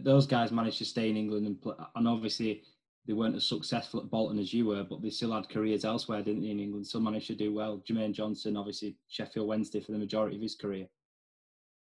[0.05, 2.63] Those guys managed to stay in England and play, and obviously
[3.07, 6.23] they weren't as successful at Bolton as you were, but they still had careers elsewhere,
[6.23, 6.87] didn't they, in England?
[6.87, 7.83] Still managed to do well.
[7.89, 10.87] Jermaine Johnson, obviously Sheffield Wednesday for the majority of his career.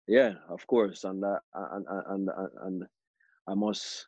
[0.07, 2.29] Yeah, of course, and uh, and, and and
[2.61, 2.83] and
[3.47, 4.07] I must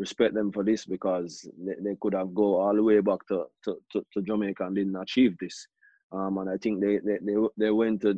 [0.00, 3.44] respect them for this because they, they could have go all the way back to,
[3.64, 5.66] to, to, to Jamaica and didn't achieve this.
[6.10, 8.14] Um, and I think they, they, they, they went to,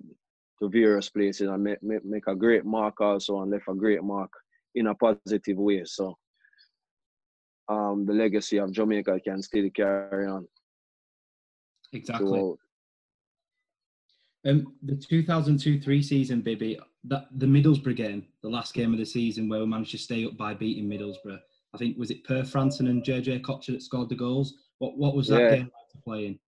[0.61, 4.03] to various places and make, make, make a great mark also and left a great
[4.03, 4.31] mark
[4.77, 5.83] in a positive way.
[5.85, 6.17] So
[7.69, 10.47] um, the legacy of Jamaica can still carry on.
[11.93, 12.39] Exactly.
[12.39, 12.59] So,
[14.45, 19.49] um, the 2002-3 season, Bibi, that the Middlesbrough game, the last game of the season
[19.49, 21.41] where we managed to stay up by beating Middlesbrough.
[21.75, 24.55] I think was it Per Frandsen and JJ Okocha that scored the goals.
[24.79, 25.51] What what was that yeah.
[25.57, 26.39] game like to play in?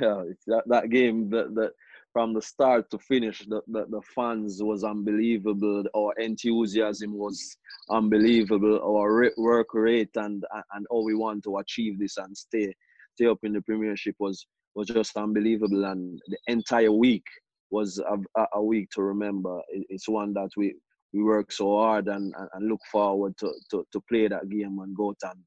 [0.00, 1.72] Yeah, that that game that that
[2.12, 5.84] from the start to finish, the, the, the fans was unbelievable.
[5.96, 7.56] Our enthusiasm was
[7.88, 8.80] unbelievable.
[8.82, 12.74] Our work rate and and all we want to achieve this and stay
[13.14, 15.84] stay up in the Premiership was was just unbelievable.
[15.86, 17.24] And the entire week
[17.72, 19.60] was a, a week to remember.
[19.68, 20.74] It's one that we
[21.12, 24.96] we work so hard and, and, look forward to, to, to play that game and
[24.96, 25.40] go and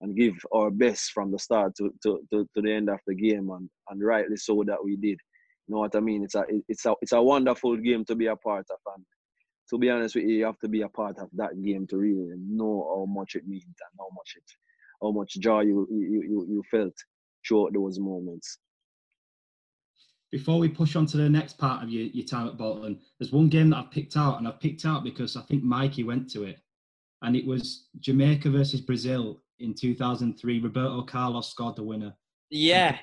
[0.00, 3.14] and give our best from the start to, to, to, to the end of the
[3.14, 5.18] game and, and rightly so that we did.
[5.68, 6.24] You know what I mean?
[6.24, 9.04] It's a it's a it's a wonderful game to be a part of and
[9.70, 11.96] to be honest with you, you have to be a part of that game to
[11.96, 14.44] really know how much it means and how much it
[15.00, 16.92] how much joy you you, you, you felt
[17.46, 18.58] throughout those moments
[20.34, 23.30] before we push on to the next part of your, your time at Bolton, there's
[23.30, 26.28] one game that I've picked out, and I've picked out because I think Mikey went
[26.30, 26.58] to it,
[27.22, 30.58] and it was Jamaica versus Brazil in 2003.
[30.58, 32.12] Roberto Carlos scored the winner.
[32.50, 32.98] Yeah.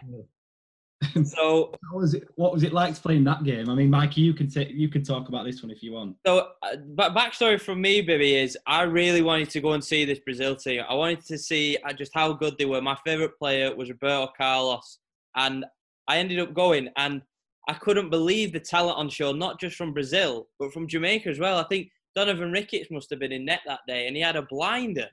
[1.24, 2.28] so what was it?
[2.36, 3.70] What was it like playing that game?
[3.70, 6.18] I mean, Mikey, you can take you can talk about this one if you want.
[6.28, 10.04] So, uh, but backstory from me, baby, is I really wanted to go and see
[10.04, 10.84] this Brazil team.
[10.88, 12.82] I wanted to see uh, just how good they were.
[12.82, 14.98] My favorite player was Roberto Carlos,
[15.38, 15.64] and
[16.08, 17.22] I ended up going and
[17.70, 21.40] I couldn't believe the talent on show, not just from Brazil, but from Jamaica as
[21.40, 21.58] well.
[21.58, 24.42] I think Donovan Ricketts must have been in net that day and he had a
[24.42, 25.08] blinder.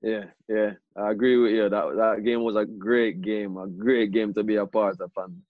[0.00, 1.68] Yeah, yeah, I agree with you.
[1.68, 5.12] That that game was a great game, a great game to be a part of,
[5.16, 5.40] and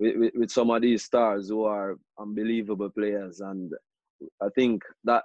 [0.00, 3.40] with, with, with some of these stars who are unbelievable players.
[3.40, 3.72] And
[4.42, 5.24] I think that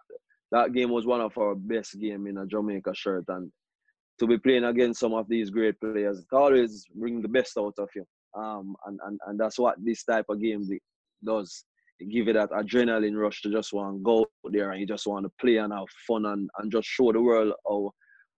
[0.52, 3.26] that game was one of our best game in a Jamaica shirt.
[3.30, 3.52] And
[4.20, 7.74] to be playing against some of these great players, it always bring the best out
[7.78, 8.06] of you.
[8.36, 10.68] Um, and, and, and that's what this type of game
[11.24, 11.66] does.
[12.00, 15.08] It give you that adrenaline rush to just want to go there and you just
[15.08, 17.92] want to play and have fun and, and just show the world how,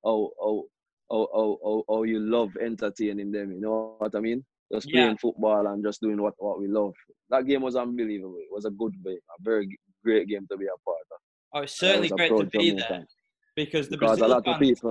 [0.05, 0.63] how, how,
[1.09, 3.51] how, how, how, how you love entertaining them.
[3.51, 4.45] You know what I mean?
[4.71, 5.15] Just playing yeah.
[5.19, 6.93] football and just doing what, what we love.
[7.29, 8.35] That game was unbelievable.
[8.37, 11.19] It was a good game, a very great game to be a part of.
[11.53, 13.05] Oh, it's certainly great to be there
[13.55, 14.81] because the because Brazil fans.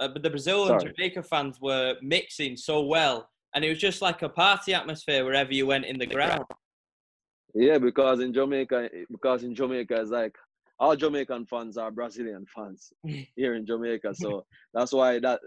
[0.00, 0.84] Uh, but the Brazil Sorry.
[0.84, 5.24] and Jamaica fans were mixing so well and it was just like a party atmosphere
[5.24, 6.44] wherever you went in the ground.
[7.54, 10.34] Yeah, because in Jamaica, because in Jamaica, it's like
[10.78, 12.92] all Jamaican fans are Brazilian fans
[13.36, 15.40] here in Jamaica, so that's why that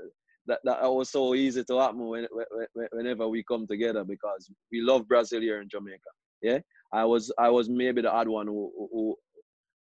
[0.47, 4.81] that that was so easy to happen when, when, whenever we come together because we
[4.81, 6.11] love Brazil here in Jamaica.
[6.41, 6.59] Yeah,
[6.93, 9.15] I was I was maybe the odd one who who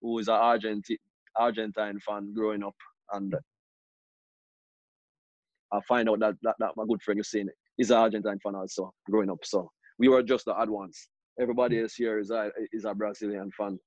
[0.00, 0.98] who is an Argentine
[1.36, 2.76] Argentine fan growing up,
[3.12, 3.34] and
[5.72, 7.30] I find out that that, that my good friend is
[7.78, 9.44] saying it is an Argentine fan also growing up.
[9.44, 11.08] So we were just the odd ones.
[11.40, 11.82] Everybody hmm.
[11.82, 13.78] else here is a is a Brazilian fan.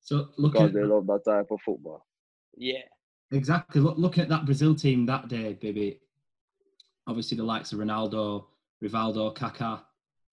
[0.00, 2.04] So looking because they love that type of football.
[2.56, 2.82] Yeah.
[3.30, 3.80] Exactly.
[3.80, 6.00] Look, looking at that Brazil team that day, baby.
[7.06, 8.46] Obviously, the likes of Ronaldo,
[8.82, 9.80] Rivaldo, Kaká,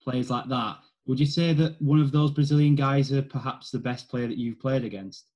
[0.01, 0.77] players like that.
[1.07, 4.37] Would you say that one of those Brazilian guys are perhaps the best player that
[4.37, 5.29] you've played against?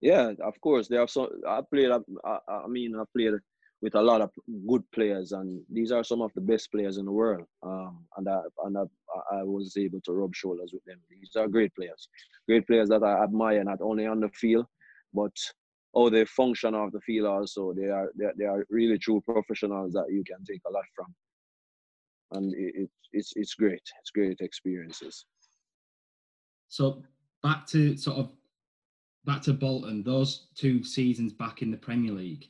[0.00, 0.88] Yeah, of course.
[0.88, 1.28] There are some.
[1.48, 1.90] I played.
[1.90, 3.34] I, I mean, I played
[3.82, 4.30] with a lot of
[4.68, 7.44] good players, and these are some of the best players in the world.
[7.64, 8.82] Um, and I and I,
[9.32, 10.98] I was able to rub shoulders with them.
[11.10, 12.08] These are great players,
[12.48, 14.66] great players that I admire not only on the field,
[15.12, 15.32] but
[15.94, 17.74] how they function off the field also.
[17.74, 21.12] They are they, they are really true professionals that you can take a lot from,
[22.32, 23.82] and it, it it's it's great.
[24.00, 25.26] It's great experiences.
[26.68, 27.02] So
[27.42, 28.32] back to sort of
[29.24, 30.04] back to Bolton.
[30.04, 32.46] Those two seasons back in the Premier League,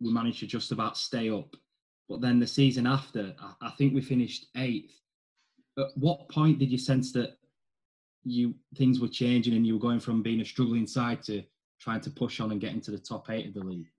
[0.00, 1.56] we managed to just about stay up.
[2.08, 5.00] But then the season after, I, I think we finished eighth.
[5.78, 7.36] At what point did you sense that
[8.24, 11.42] you things were changing and you were going from being a struggling side to
[11.80, 13.90] trying to push on and get into the top eight of the league?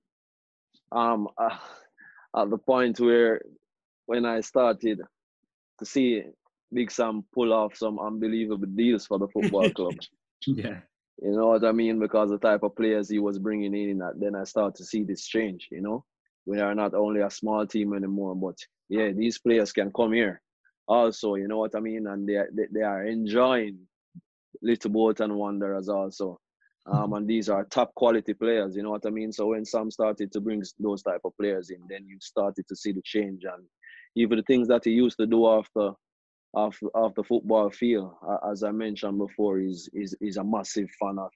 [0.92, 1.58] Um, uh,
[2.36, 3.42] at the point where
[4.06, 5.02] when I started
[5.80, 6.24] to see
[6.74, 9.96] Big Sam pull off some unbelievable deals for the football club.
[10.46, 10.80] yeah.
[11.22, 12.00] You know what I mean?
[12.00, 15.26] Because the type of players he was bringing in, then I start to see this
[15.26, 15.68] change.
[15.72, 16.06] You know,
[16.46, 18.58] we are not only a small team anymore, but
[18.90, 20.42] yeah, these players can come here.
[20.88, 23.80] Also, you know what I mean, and they are, they, they are enjoying
[24.62, 26.40] Little Bolton Wanderers also.
[26.86, 29.34] Um, and these are top quality players, you know what I mean?
[29.34, 32.76] So when Sam started to bring those type of players in, then you started to
[32.78, 33.66] see the change and
[34.16, 35.92] even the things that he used to do after
[36.96, 38.14] of the football field.
[38.28, 41.32] Uh, as I mentioned before, he's is is a massive fan of,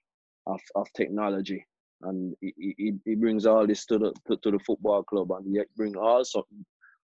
[0.47, 1.65] of, of technology,
[2.03, 5.45] and he, he, he brings all this to the to, to the football club, and
[5.45, 6.45] he bring also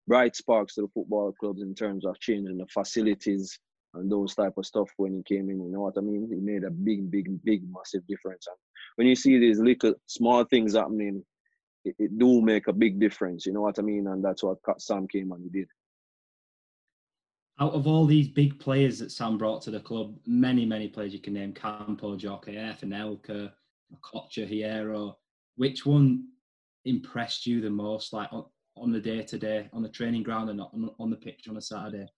[0.06, 3.58] bright sparks to the football clubs in terms of changing the facilities
[3.94, 5.60] and those type of stuff when he came in.
[5.60, 6.28] You know what I mean?
[6.28, 8.46] He made a big, big, big, massive difference.
[8.48, 8.56] And
[8.96, 11.22] when you see these little small things happening,
[11.84, 13.46] it, it do make a big difference.
[13.46, 14.06] You know what I mean?
[14.06, 15.68] And that's what Sam came and he did
[17.62, 21.12] out of all these big players that Sam brought to the club, many, many players
[21.12, 23.52] you can name Campo, Djorkaeff, Anelka,
[23.94, 25.14] Okocha, Hierro.
[25.54, 26.26] Which one
[26.84, 28.46] impressed you the most, like on,
[28.76, 31.56] on the day to day, on the training ground and on, on the pitch on
[31.56, 32.08] a Saturday?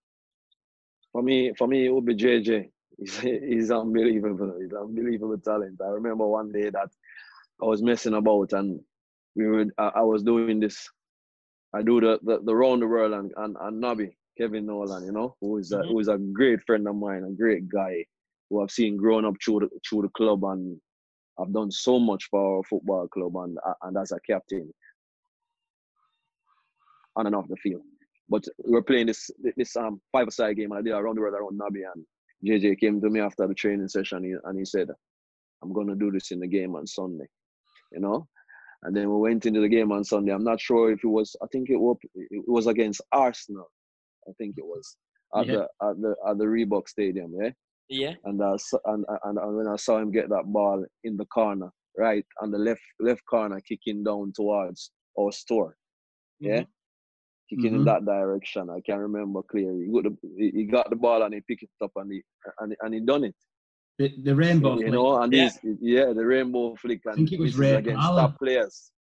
[1.13, 2.71] For me, for me, it would be JJ.
[2.99, 4.57] He's, he's unbelievable.
[4.59, 5.79] He's unbelievable talent.
[5.85, 6.89] I remember one day that
[7.61, 8.81] I was messing about and
[9.37, 9.67] we were.
[9.77, 10.89] I, I was doing this.
[11.75, 15.13] I do the, the, the round the world and and, and Nobby Kevin Nolan, you
[15.13, 15.89] know, who is a, mm-hmm.
[15.89, 18.05] who is a great friend of mine, a great guy
[18.51, 20.79] who I've seen growing up through the, through the club and
[21.39, 24.73] I've done so much for our football club and and as a captain
[27.17, 27.83] on and off the field.
[28.29, 31.21] But we are playing this this um five side game and I did around the
[31.21, 32.05] world around Nobby and
[32.45, 34.89] JJ came to me after the training session and he said,
[35.63, 37.27] I'm gonna do this in the game on Sunday.
[37.93, 38.27] You know?
[38.83, 40.33] And then we went into the game on Sunday.
[40.33, 43.71] I'm not sure if it was I think it was it was against Arsenal
[44.29, 44.97] I think it was
[45.37, 45.53] at yeah.
[45.53, 47.51] the at the at the Reebok Stadium, yeah.
[47.89, 48.15] Yeah.
[48.25, 48.57] And uh,
[48.87, 52.51] and, and and when I saw him get that ball in the corner, right on
[52.51, 55.77] the left left corner, kicking down towards our store,
[56.41, 57.57] yeah, mm-hmm.
[57.57, 57.81] kicking mm-hmm.
[57.81, 58.71] in that direction.
[58.71, 59.87] I can remember clearly.
[59.87, 62.23] He got the he got the ball and he picked it up and he
[62.61, 63.37] and and he done it.
[63.99, 64.93] The, the rainbow, you flick.
[64.93, 65.51] know, and yeah.
[65.81, 67.03] yeah, the rainbow flick.
[67.05, 68.91] And I think it was Ray against top players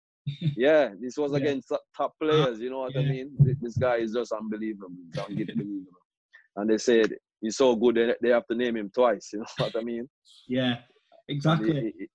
[0.56, 1.38] yeah, this was yeah.
[1.38, 2.08] against top uh-huh.
[2.20, 2.60] players.
[2.60, 3.00] You know what yeah.
[3.00, 3.56] I mean?
[3.60, 4.88] This guy is just unbelievable.
[5.18, 5.84] unbelievable.
[6.56, 9.30] and they said he's so good they have to name him twice.
[9.32, 10.08] You know what I mean?
[10.48, 10.76] Yeah,
[11.28, 11.70] exactly.
[11.70, 12.06] And, he,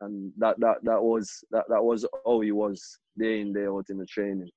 [0.00, 3.86] and that that that was that that was how he was day in day out
[3.90, 4.50] in the training.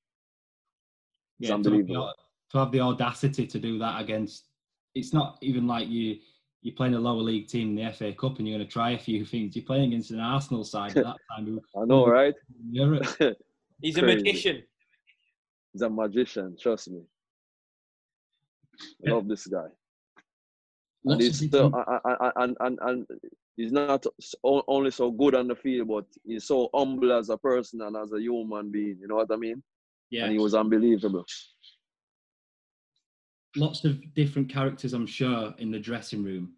[1.39, 1.95] It's yeah, unbelievable.
[1.95, 4.45] To have, the, to have the audacity to do that against,
[4.93, 6.17] it's not even like you
[6.61, 8.91] you're playing a lower league team in the FA Cup and you're going to try
[8.91, 9.55] a few things.
[9.55, 11.59] You're playing against an Arsenal side at that time.
[11.77, 12.35] I know, right?
[13.81, 14.63] He's a magician.
[15.73, 17.01] He's a magician, trust me.
[19.07, 19.67] I love this guy.
[21.05, 21.71] and he's still,
[22.03, 23.07] and, and, and, and
[23.55, 24.05] he's not
[24.43, 28.11] only so good on the field, but he's so humble as a person and as
[28.11, 28.97] a human being.
[28.99, 29.63] You know what I mean?
[30.09, 30.25] Yeah.
[30.25, 31.25] And he was unbelievable
[33.55, 36.53] lots of different characters, I'm sure, in the dressing room.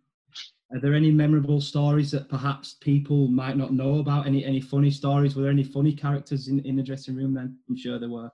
[0.73, 4.25] Are there any memorable stories that perhaps people might not know about?
[4.25, 5.35] Any any funny stories?
[5.35, 7.59] Were there any funny characters in, in the dressing room then?
[7.69, 8.31] I'm sure there were.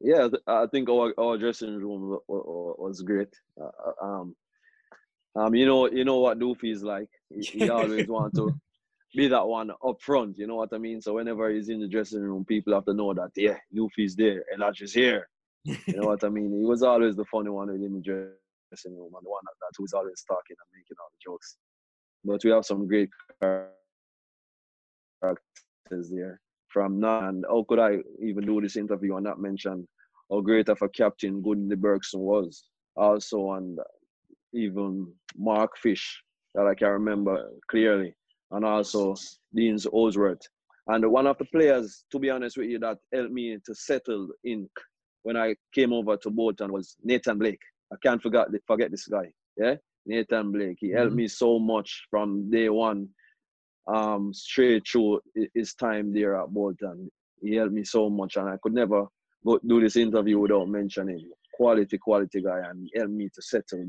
[0.00, 3.34] Yeah, I think our, our dressing room was great.
[3.60, 4.36] Uh, uh, um,
[5.34, 7.08] um, you know, you know what Doofy is like.
[7.34, 8.54] He, he always want to
[9.16, 10.36] be that one up front.
[10.36, 11.00] You know what I mean?
[11.00, 14.44] So whenever he's in the dressing room, people have to know that yeah, Doofy's there,
[14.52, 15.28] and Elijah's just here.
[15.64, 16.52] You know what I mean?
[16.58, 18.34] He was always the funny one within the dressing
[18.86, 21.56] room and the one that, was always talking and making all the jokes.
[22.24, 23.10] But we have some great
[25.20, 26.40] characters there.
[26.68, 29.88] From now, and how could I even do this interview and not mention
[30.30, 32.64] how great of a captain Gudni Bergsson was?
[32.94, 33.78] Also, and
[34.52, 36.22] even Mark Fish,
[36.54, 38.14] that I can remember clearly.
[38.50, 39.14] and also
[39.54, 40.40] Dean Holdsworth.
[40.86, 44.28] And one of the players, to be honest with you, that helped me to settle
[44.44, 44.68] in
[45.22, 47.60] when I came over to Bolton was Nathan Blake.
[47.92, 49.32] I can't forget forget this guy.
[49.56, 49.76] Yeah,
[50.06, 50.78] Nathan Blake.
[50.80, 51.16] He helped mm-hmm.
[51.16, 53.08] me so much from day one,
[53.86, 55.20] um, straight through
[55.54, 57.10] his time there at Bolton.
[57.40, 59.06] He helped me so much, and I could never
[59.44, 63.86] go do this interview without mentioning quality, quality guy, and he helped me to settle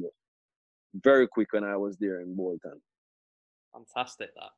[1.04, 2.82] very quick when I was there in Bolton.
[3.74, 4.50] Fantastic that.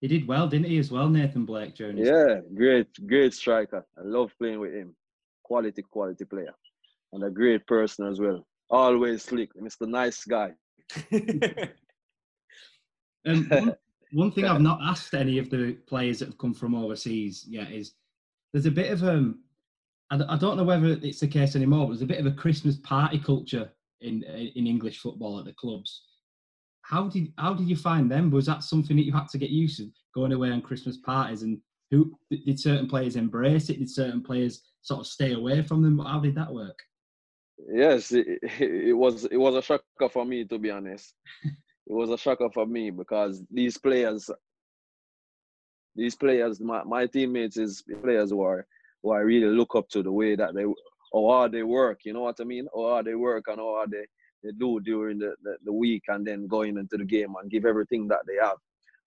[0.00, 2.06] He did well, didn't he, as well, Nathan Blake, Jonas?
[2.06, 3.84] Yeah, great, great striker.
[3.98, 4.94] I love playing with him.
[5.42, 6.54] Quality, quality player.
[7.12, 8.46] And a great person as well.
[8.70, 9.88] Always slick, Mr.
[9.88, 10.52] Nice Guy.
[13.26, 13.76] um, one,
[14.12, 17.70] one, thing I've not asked any of the players that have come from overseas yet
[17.70, 17.92] is
[18.52, 19.40] there's a bit of um,
[20.10, 22.32] I, I don't know whether it's the case anymore, but there's a bit of a
[22.32, 26.02] Christmas party culture in in English football at the clubs.
[26.82, 28.30] How did how did you find them?
[28.30, 31.42] Was that something that you had to get used to going away on Christmas parties?
[31.42, 31.58] And
[31.90, 33.78] who did certain players embrace it?
[33.78, 35.98] Did certain players sort of stay away from them?
[35.98, 36.78] How did that work?
[37.58, 38.26] Yes, it,
[38.60, 41.14] it was it was a shocker for me to be honest.
[41.44, 41.52] it
[41.92, 44.30] was a shocker for me because these players,
[45.94, 48.66] these players, my, my teammates is players who are
[49.02, 50.64] who I really look up to the way that they
[51.12, 52.66] or how they work, you know what I mean?
[52.72, 54.04] Or how they work and how they,
[54.42, 57.64] they do during the, the, the, week and then going into the game and give
[57.64, 58.56] everything that they have.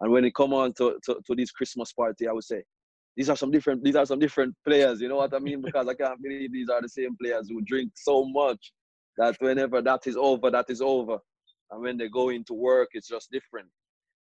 [0.02, 2.64] And when it come on to, to, to this Christmas party, I would say,
[3.16, 5.62] these are some different these are some different players, you know what I mean?
[5.62, 8.72] Because I can't believe these are the same players who drink so much
[9.18, 11.18] that whenever that is over, that is over.
[11.72, 13.68] And when they go into work, it's just different.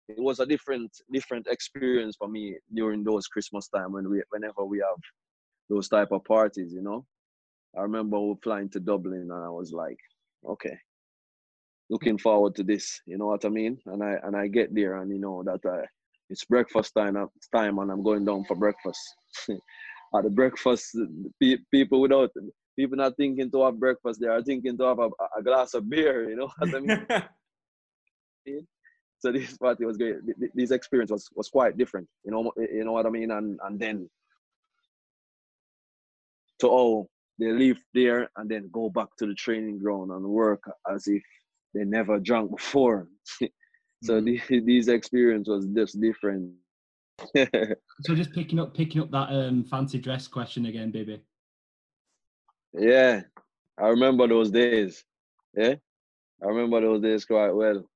[0.08, 4.64] It was a different different experience for me during those Christmas time when we whenever
[4.64, 4.98] we have
[5.68, 7.04] those type of parties, you know.
[7.78, 9.98] I remember we flying to Dublin and I was like,
[10.48, 10.76] okay,
[11.90, 13.00] looking forward to this.
[13.06, 13.78] You know what I mean?
[13.86, 15.84] And I and I get there and you know that I,
[16.30, 19.00] it's breakfast time uh, time and I'm going down for breakfast.
[20.16, 20.96] At the breakfast,
[21.70, 22.30] people without
[22.76, 25.88] people not thinking to have breakfast, they are thinking to have a, a glass of
[25.90, 26.30] beer.
[26.30, 27.06] You know what I mean?
[29.18, 30.16] so this party was great.
[30.54, 32.08] This experience was was quite different.
[32.24, 33.30] You know, you know what I mean?
[33.30, 34.08] And and then
[36.60, 37.08] to all
[37.38, 40.62] they leave there and then go back to the training ground and work
[40.92, 41.22] as if
[41.74, 43.08] they never drank before.
[44.02, 44.64] So mm-hmm.
[44.66, 46.52] these experience was just different.
[47.36, 51.20] so just picking up picking up that um, fancy dress question again, Bibi.
[52.72, 53.22] Yeah,
[53.78, 55.04] I remember those days.
[55.56, 55.74] Yeah,
[56.42, 57.88] I remember those days quite well.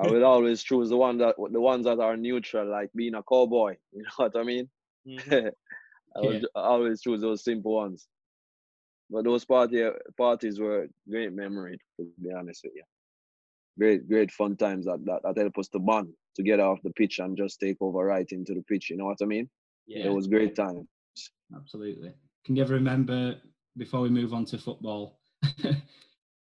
[0.00, 3.22] I will always choose the one that the ones that are neutral, like being a
[3.22, 3.76] cowboy.
[3.92, 4.68] You know what I mean?
[5.06, 5.48] Mm-hmm.
[6.16, 6.62] I would yeah.
[6.62, 8.08] always choose those simple ones.
[9.10, 12.82] But those party parties were great memory, to be honest with you.
[13.78, 16.92] Great, great fun times that, that, that helped us to bond, to get off the
[16.92, 18.90] pitch and just take over right into the pitch.
[18.90, 19.48] You know what I mean?
[19.86, 20.06] Yeah.
[20.06, 20.86] It was great times.
[21.54, 22.12] Absolutely.
[22.44, 23.36] Can you ever remember,
[23.76, 25.18] before we move on to football,
[25.60, 25.82] can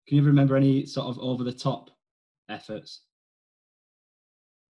[0.07, 1.91] you ever remember any sort of over the top
[2.49, 3.03] efforts?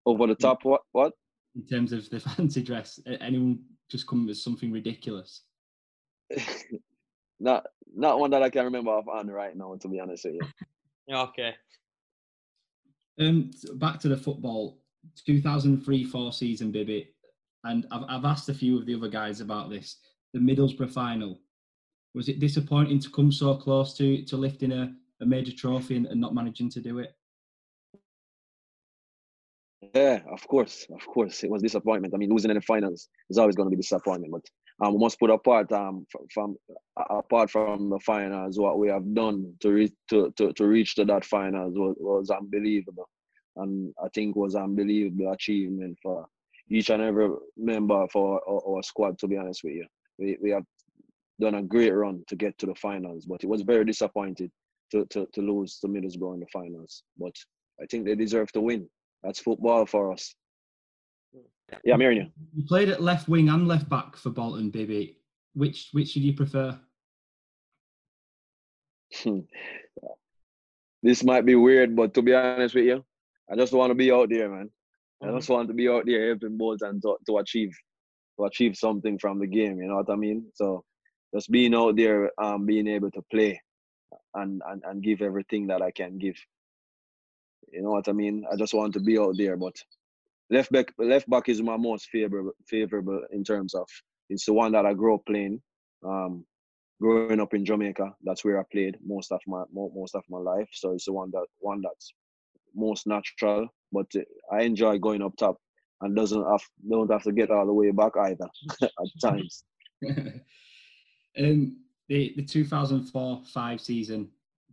[0.06, 0.82] Over the top, what?
[0.92, 1.12] What?
[1.56, 5.42] In terms of the fancy dress, anyone just come with something ridiculous?
[7.40, 11.14] not not one that I can remember offhand right now, to be honest with you.
[11.16, 11.54] okay.
[13.20, 14.80] Um, back to the football,
[15.28, 17.08] 2003-4 season, Bibi,
[17.64, 19.98] and I've I've asked a few of the other guys about this.
[20.32, 21.40] The Middlesbrough final,
[22.14, 26.06] was it disappointing to come so close to to lifting a, a major trophy and,
[26.06, 27.14] and not managing to do it?
[29.94, 32.14] Yeah, of course, of course, it was disappointment.
[32.14, 34.42] I mean, losing in the finals is always going to be disappointment, but
[34.84, 36.56] um, we must put apart um from,
[37.10, 41.04] apart from the finals what we have done to reach to, to, to reach to
[41.04, 43.08] that finals was, was unbelievable,
[43.56, 46.26] and I think was unbelievable achievement for
[46.70, 49.18] each and every member for our, our squad.
[49.18, 49.86] To be honest with you,
[50.18, 50.64] we we have
[51.40, 54.50] done a great run to get to the finals, but it was very disappointed
[54.92, 57.02] to to, to lose to Middlesbrough in the finals.
[57.18, 57.34] But
[57.82, 58.88] I think they deserve to win.
[59.22, 60.34] That's football for us.
[61.84, 62.26] Yeah, I'm hearing you.
[62.54, 65.18] You played at left wing and left back for Bolton, Bibi.
[65.54, 66.78] Which which did you prefer?
[71.02, 73.04] this might be weird, but to be honest with you,
[73.50, 74.70] I just want to be out there, man.
[75.22, 77.74] I just want to be out there helping Bolton to, to achieve
[78.38, 79.78] to achieve something from the game.
[79.78, 80.46] You know what I mean?
[80.54, 80.84] So
[81.34, 83.60] just being out there, um, being able to play
[84.34, 86.36] and, and, and give everything that I can give.
[87.72, 88.44] You know what I mean?
[88.52, 89.74] I just want to be out there, but
[90.50, 93.88] left back left back is my most favorable favorable in terms of
[94.30, 95.60] it's the one that I grew up playing.
[96.06, 96.44] Um,
[97.00, 100.68] growing up in Jamaica, that's where I played most of my most of my life.
[100.72, 102.12] So it's the one that one that's
[102.74, 103.68] most natural.
[103.92, 104.10] But
[104.52, 105.56] I enjoy going up top
[106.00, 108.48] and doesn't have don't have to get all the way back either
[108.82, 108.90] at
[109.20, 109.64] times.
[111.38, 111.76] um,
[112.08, 114.28] the the 2004-5 season,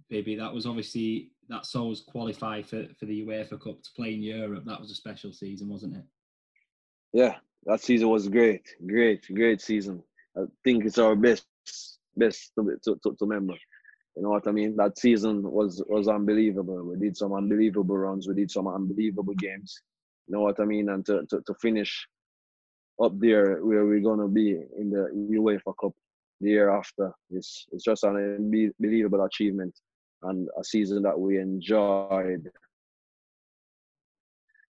[0.09, 4.14] Bibi, that was obviously that saw us qualify for, for the UEFA Cup to play
[4.14, 4.64] in Europe.
[4.66, 6.04] That was a special season, wasn't it?
[7.14, 7.36] Yeah,
[7.66, 10.02] that season was great, great, great season.
[10.38, 11.45] I think it's our best
[12.16, 13.54] best to, to, to, to remember.
[14.16, 14.78] You know what I mean?
[14.78, 16.84] That season was was unbelievable.
[16.84, 18.28] We did some unbelievable runs.
[18.28, 19.78] We did some unbelievable games.
[20.28, 20.89] You know what I mean?
[20.89, 22.08] And to, to, to finish
[23.04, 25.93] up there where we're gonna be in the UEFA Cup
[26.39, 29.74] the year after, it's it's just an unbelievable achievement
[30.24, 32.49] and a season that we enjoyed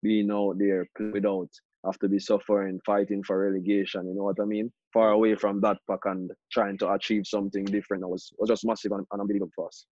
[0.03, 1.49] being out there without
[1.85, 4.07] have to be suffering, fighting for relegation.
[4.07, 4.73] You know what I mean?
[4.93, 8.03] Far away from that pack and trying to achieve something different.
[8.03, 9.87] It was was just massive and, and unbelievable for us.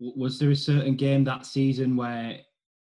[0.00, 2.38] Was there a certain game that season where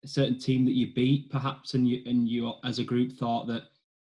[0.03, 3.47] a certain team that you beat, perhaps, and you and you as a group thought
[3.47, 3.63] that,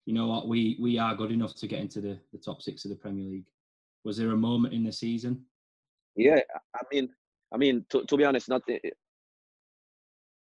[0.06, 2.84] you know what, we we are good enough to get into the, the top six
[2.84, 3.46] of the Premier League?
[4.04, 5.44] Was there a moment in the season?
[6.16, 6.40] Yeah,
[6.74, 7.08] I mean,
[7.52, 8.90] I mean, to, to be honest, not eh, eh,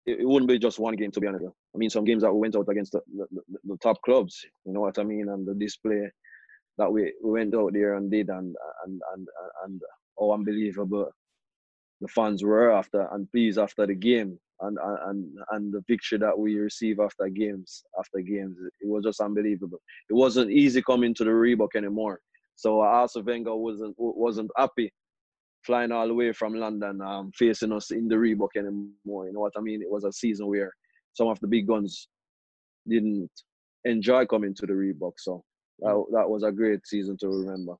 [0.05, 1.11] it, it, wouldn't be just one game.
[1.11, 3.77] To be honest, I mean, some games that we went out against the, the, the,
[3.77, 4.45] top clubs.
[4.65, 5.27] You know what I mean?
[5.29, 6.07] And the display
[6.77, 8.55] that we, we went out there and did, and
[8.85, 9.27] and and
[9.65, 9.81] and
[10.19, 11.09] how unbelievable
[11.99, 16.37] the fans were after and pleased after the game, and and and the picture that
[16.37, 19.81] we receive after games after games, it was just unbelievable.
[20.11, 22.19] It wasn't easy coming to the Reebok anymore.
[22.55, 24.93] So Arsene Wenger wasn't wasn't happy
[25.65, 29.27] flying all the way from London, um, facing us in the Reebok anymore.
[29.27, 29.81] You know what I mean?
[29.81, 30.71] It was a season where
[31.13, 32.07] some of the big guns
[32.87, 33.29] didn't
[33.83, 35.13] enjoy coming to the Reebok.
[35.17, 35.43] So
[35.79, 37.73] that, that was a great season to remember.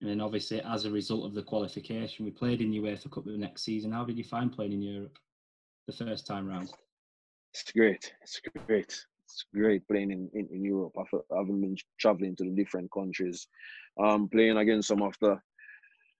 [0.00, 3.36] And then obviously, as a result of the qualification, we played in UEFA Cup the
[3.36, 3.92] next season.
[3.92, 5.16] How did you find playing in Europe
[5.86, 6.72] the first time round?
[7.54, 8.12] It's great.
[8.22, 9.04] It's great.
[9.24, 10.92] It's great playing in, in, in Europe.
[10.98, 13.46] I've, I've been traveling to the different countries,
[14.02, 15.38] um, playing against some of the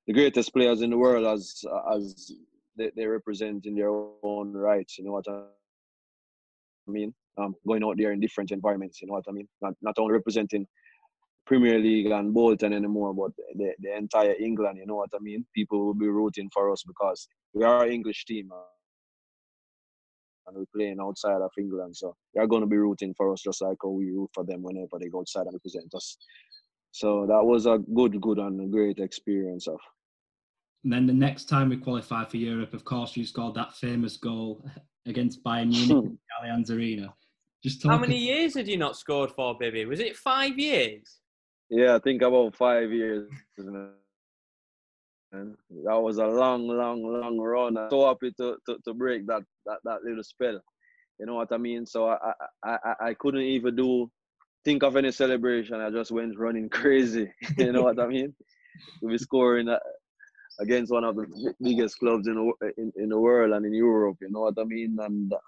[0.07, 2.32] the greatest players in the world as as
[2.76, 3.90] they, they represent in their
[4.22, 4.98] own rights.
[4.98, 5.42] You know what I
[6.86, 7.14] mean?
[7.38, 9.00] Um, going out there in different environments.
[9.00, 9.48] You know what I mean?
[9.61, 10.66] Not not only representing
[11.46, 14.78] Premier League and Bolton anymore, but the, the entire England.
[14.78, 15.44] You know what I mean?
[15.55, 18.50] People will be rooting for us because we are an English team.
[18.53, 18.62] Uh,
[20.46, 23.62] and we're playing outside of England, so they're going to be rooting for us just
[23.62, 26.16] like we root for them whenever they go outside and represent us.
[26.93, 29.80] So that was a good, good and a great experience of.
[30.84, 34.18] And then the next time we qualified for Europe, of course, you scored that famous
[34.18, 34.64] goal
[35.07, 37.14] against Bayern Munich in the Allianz Arena.
[37.64, 39.86] Just how many years had you not scored for, Bibi?
[39.86, 41.20] Was it five years?
[41.70, 43.30] Yeah, I think about five years.
[43.57, 43.93] And
[45.84, 47.78] that was a long, long, long run.
[47.78, 50.61] I'm so happy to, to, to break that, that, that little spell.
[51.18, 51.86] You know what I mean?
[51.86, 52.18] So I,
[52.64, 54.11] I, I, I couldn't even do
[54.65, 55.81] think of any celebration.
[55.81, 57.33] I just went running crazy.
[57.57, 58.35] you know what I mean?
[59.01, 59.79] To be scoring uh,
[60.61, 64.19] against one of the biggest clubs in the, in, in the world and in Europe.
[64.21, 64.97] You know what I mean?
[65.01, 65.39] And uh,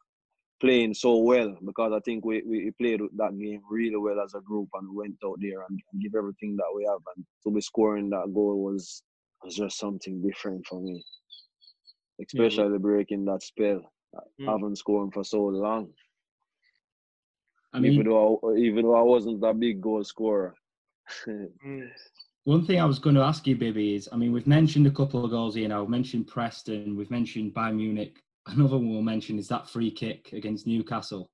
[0.61, 4.41] playing so well because I think we, we played that game really well as a
[4.41, 7.01] group and went out there and, and give everything that we have.
[7.17, 9.03] And to be scoring that goal was
[9.43, 11.05] was just something different for me,
[12.25, 12.79] especially yeah.
[12.79, 13.83] breaking that spell.
[14.17, 15.91] I haven't scored for so long.
[17.75, 20.55] I mean, even though I, even though I wasn't that big goal scorer.
[21.29, 21.91] Mm.
[22.45, 24.91] One thing I was going to ask you, Bibi, is I mean, we've mentioned a
[24.91, 25.81] couple of goals here now.
[25.81, 28.23] We've mentioned Preston, we've mentioned Bayern Munich.
[28.47, 31.31] Another one we'll mention is that free kick against Newcastle.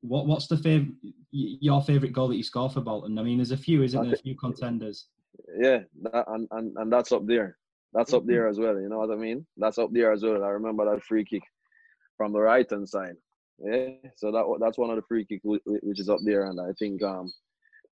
[0.00, 0.94] What What's the fav-
[1.30, 3.18] your favourite goal that you score for Bolton?
[3.18, 4.14] I mean, there's a few, isn't there?
[4.14, 5.06] A few contenders.
[5.60, 7.56] Yeah, that, and, and, and that's up there.
[7.92, 8.80] That's up there as well.
[8.80, 9.46] You know what I mean?
[9.56, 10.44] That's up there as well.
[10.44, 11.42] I remember that free kick
[12.16, 13.14] from the right hand side.
[13.58, 16.72] Yeah, so that that's one of the free kick which is up there, and I
[16.78, 17.32] think um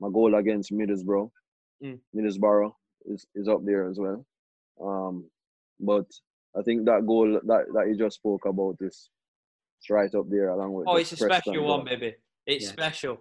[0.00, 1.30] my goal against Middlesbrough,
[1.82, 1.98] mm.
[2.14, 2.72] Middlesbrough
[3.06, 4.26] is, is up there as well.
[4.80, 5.30] Um,
[5.80, 6.06] but
[6.56, 9.08] I think that goal that, that you just spoke about is
[9.78, 10.86] it's right up there along with.
[10.88, 12.14] Oh, it's a special one, Bibi.
[12.46, 12.70] It's yeah.
[12.70, 13.18] special.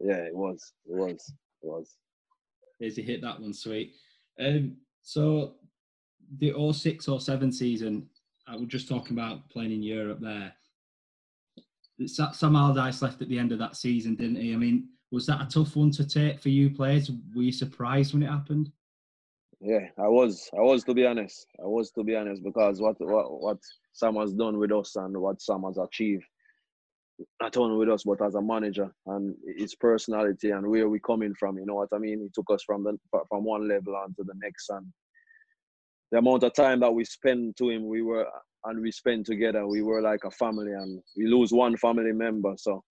[0.00, 0.72] Yeah, it was.
[0.86, 1.32] It was.
[1.62, 1.96] It was.
[2.78, 3.94] Here's a hit that one, sweet.
[4.40, 5.54] Um, so
[6.38, 8.08] the 06 or 07 season,
[8.46, 10.52] I was just talking about playing in Europe there.
[12.06, 14.52] Sam Allardyce left at the end of that season, didn't he?
[14.52, 17.10] I mean, was that a tough one to take for you players?
[17.34, 18.70] Were you surprised when it happened?
[19.60, 20.50] Yeah, I was.
[20.56, 21.46] I was to be honest.
[21.62, 23.58] I was to be honest because what what what
[23.92, 26.24] Sam has done with us and what Sam has achieved,
[27.40, 31.34] not only with us but as a manager and his personality and where we coming
[31.34, 31.58] from.
[31.58, 32.20] You know what I mean?
[32.20, 34.86] He took us from the from one level on to the next and
[36.12, 38.26] the amount of time that we spent to him, we were
[38.64, 39.66] and we spent together.
[39.66, 42.54] We were like a family, and we lose one family member.
[42.56, 42.82] So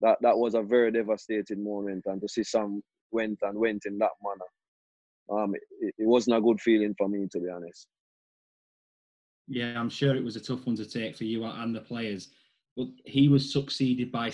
[0.00, 3.98] that that was a very devastating moment, and to see Sam went and went in
[3.98, 7.86] that manner, um, it, it wasn't a good feeling for me to be honest.
[9.46, 12.30] Yeah, I'm sure it was a tough one to take for you and the players.
[12.76, 14.32] But he was succeeded by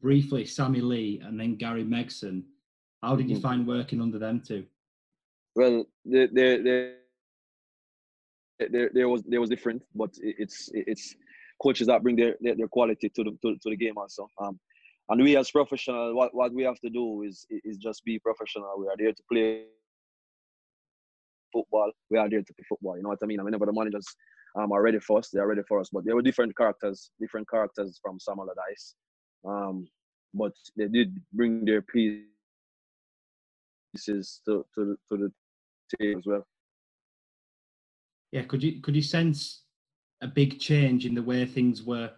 [0.00, 2.42] briefly Sammy Lee and then Gary Megson.
[3.02, 3.42] How did you mm-hmm.
[3.42, 4.64] find working under them two?
[5.54, 6.94] Well, they, they, they
[8.58, 11.14] there, there was there was different, but it's it's
[11.62, 14.28] coaches that bring their, their, their quality to the to, to, the game also.
[14.40, 14.58] Um,
[15.08, 18.74] and we as professionals, what, what we have to do is is just be professional.
[18.78, 19.64] We are there to play
[21.52, 21.90] football.
[22.10, 22.96] We are there to play football.
[22.96, 23.40] You know what I mean?
[23.40, 24.06] I mean, the managers
[24.58, 25.90] um, are ready for us, they are ready for us.
[25.92, 28.94] But there were different characters, different characters from Sam Allardyce.
[29.46, 29.86] Um,
[30.34, 32.26] but they did bring their pieces
[34.46, 35.32] to, to, to the
[35.98, 36.44] team as well
[38.32, 39.62] yeah, could you could you sense
[40.22, 42.10] a big change in the way things were,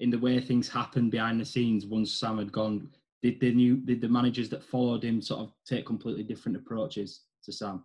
[0.00, 2.88] in the way things happened behind the scenes once Sam had gone?
[3.22, 7.22] Did the new did the managers that followed him sort of take completely different approaches
[7.44, 7.82] to Sam?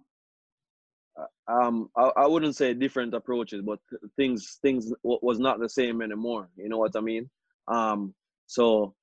[1.20, 3.80] Uh, um, I, I wouldn't say different approaches, but
[4.16, 6.50] things things was not the same anymore.
[6.56, 7.30] You know what I mean?
[7.68, 8.14] Um,
[8.46, 8.96] so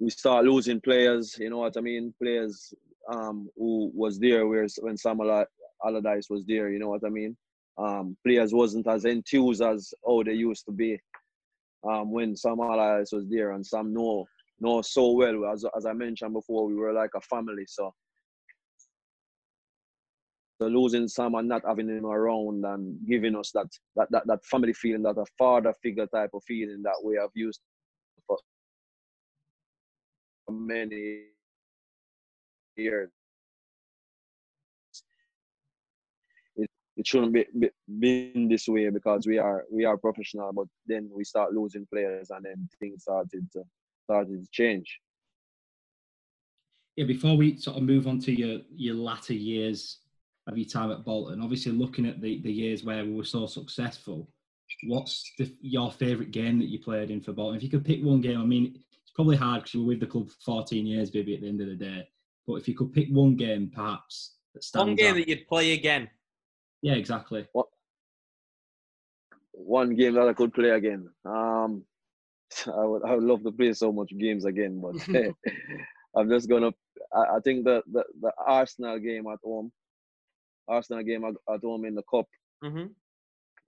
[0.00, 1.36] we start losing players.
[1.38, 2.14] You know what I mean?
[2.20, 2.72] Players
[3.12, 5.18] um, who was there where when Sam
[5.84, 6.70] Allardyce was there.
[6.70, 7.36] You know what I mean?
[7.78, 10.98] Um, players wasn't as enthused as how they used to be
[11.88, 14.26] um, when Sam Allardyce was there, and Sam know
[14.60, 15.46] know so well.
[15.46, 17.64] As as I mentioned before, we were like a family.
[17.66, 17.94] So,
[20.60, 24.44] so losing Sam and not having him around and giving us that that that, that
[24.44, 27.60] family feeling, that a father figure type of feeling that we have used
[28.26, 28.38] for
[30.50, 31.22] many
[32.76, 33.10] years.
[36.98, 37.70] It shouldn't be, be
[38.00, 42.30] been this way because we are we are professional but then we start losing players
[42.30, 43.62] and then things started to
[44.04, 45.00] started to change.
[46.96, 50.00] Yeah before we sort of move on to your your latter years
[50.48, 53.46] of your time at bolton obviously looking at the the years where we were so
[53.46, 54.28] successful
[54.86, 57.56] what's the, your favorite game that you played in for bolton?
[57.56, 60.00] If you could pick one game i mean it's probably hard because you were with
[60.00, 62.08] the club for 14 years maybe at the end of the day
[62.46, 65.46] but if you could pick one game perhaps that stands one game out, that you'd
[65.46, 66.08] play again
[66.82, 67.46] yeah, exactly.
[67.52, 67.66] What?
[69.52, 71.08] One game that I could play again.
[71.24, 71.84] Um,
[72.66, 74.96] I would I would love to play so much games again, but
[76.16, 76.72] I'm just gonna.
[77.14, 79.72] I, I think the, the the Arsenal game at home,
[80.68, 82.26] Arsenal game at, at home in the cup.
[82.64, 82.86] Mm-hmm.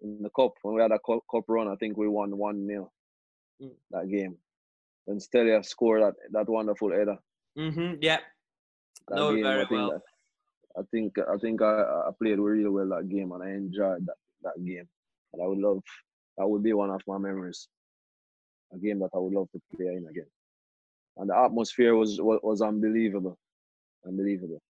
[0.03, 2.67] In the cup when we had a cup, cup run, I think we won one
[2.67, 2.91] 0
[3.63, 3.71] mm.
[3.91, 4.37] that game.
[5.05, 7.19] When Stelios scored that that wonderful header.
[7.59, 7.97] Mm-hmm.
[8.01, 8.19] Yeah.
[9.09, 9.91] That no, game, very well.
[9.91, 10.03] That,
[10.79, 14.17] I think I think I, I played really well that game and I enjoyed that,
[14.43, 14.89] that game.
[15.33, 15.83] And I would love
[16.39, 17.69] that would be one of my memories.
[18.73, 20.27] A game that I would love to play in again.
[21.17, 23.37] And the atmosphere was was, was unbelievable.
[24.07, 24.63] Unbelievable.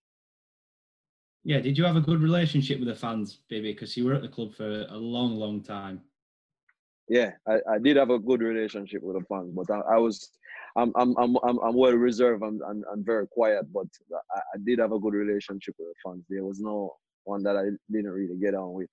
[1.44, 3.72] Yeah, did you have a good relationship with the fans, Bibi?
[3.72, 6.03] Because you were at the club for a long, long time.
[7.09, 10.30] Yeah, I, I did have a good relationship with the fans, but I, I was
[10.77, 13.87] I'm I'm I'm I'm, I'm well reserved and, and, and very quiet, but
[14.35, 16.25] I, I did have a good relationship with the fans.
[16.29, 18.91] There was no one that I didn't really get on with.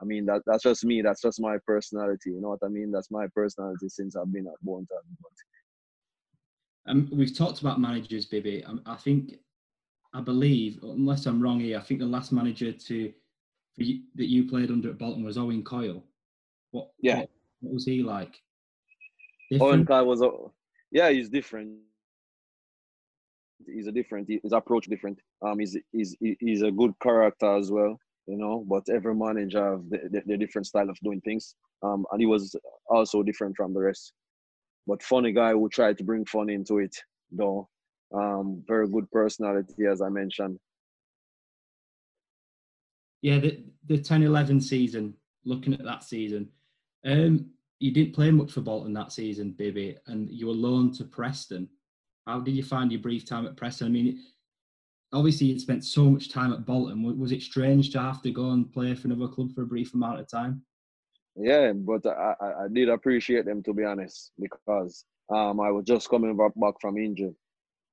[0.00, 1.02] I mean that that's just me.
[1.02, 2.30] That's just my personality.
[2.30, 2.90] You know what I mean?
[2.90, 4.86] That's my personality since I've been at Bolton.
[5.22, 8.64] But um, we've talked about managers, Bibi.
[8.66, 9.36] I, I think,
[10.12, 13.12] I believe, unless I'm wrong here, I think the last manager to
[13.76, 16.04] you, that you played under at Bolton was Owen Coyle.
[16.72, 16.90] What?
[17.00, 17.20] Yeah.
[17.20, 18.40] What, what was he like?
[19.50, 19.72] Different?
[19.72, 20.22] Owen Coyle was
[20.94, 21.76] yeah, he's different.
[23.66, 24.28] He's a different.
[24.42, 25.18] His approach different.
[25.44, 27.98] Um, he's he's he's a good character as well.
[28.26, 31.56] You know, but every manager have the, the, the different style of doing things.
[31.82, 32.56] Um, and he was
[32.88, 34.14] also different from the rest.
[34.86, 36.96] But funny guy who tried to bring fun into it,
[37.30, 37.68] though.
[38.14, 40.58] Um, very good personality, as I mentioned.
[43.20, 45.14] Yeah, the the 10-11 season.
[45.44, 46.48] Looking at that season,
[47.04, 47.50] um,
[47.84, 51.68] you didn't play much for Bolton that season, Bibi, and you were loaned to Preston.
[52.26, 53.88] How did you find your brief time at Preston?
[53.88, 54.22] I mean,
[55.12, 57.02] obviously you spent so much time at Bolton.
[57.20, 59.92] Was it strange to have to go and play for another club for a brief
[59.92, 60.62] amount of time?
[61.36, 66.08] Yeah, but I, I did appreciate them to be honest because um, I was just
[66.08, 67.34] coming back from injury,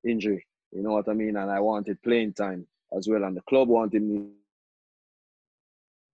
[0.08, 0.46] injury.
[0.70, 1.36] You know what I mean?
[1.36, 2.66] And I wanted playing time
[2.96, 4.28] as well, and the club wanted me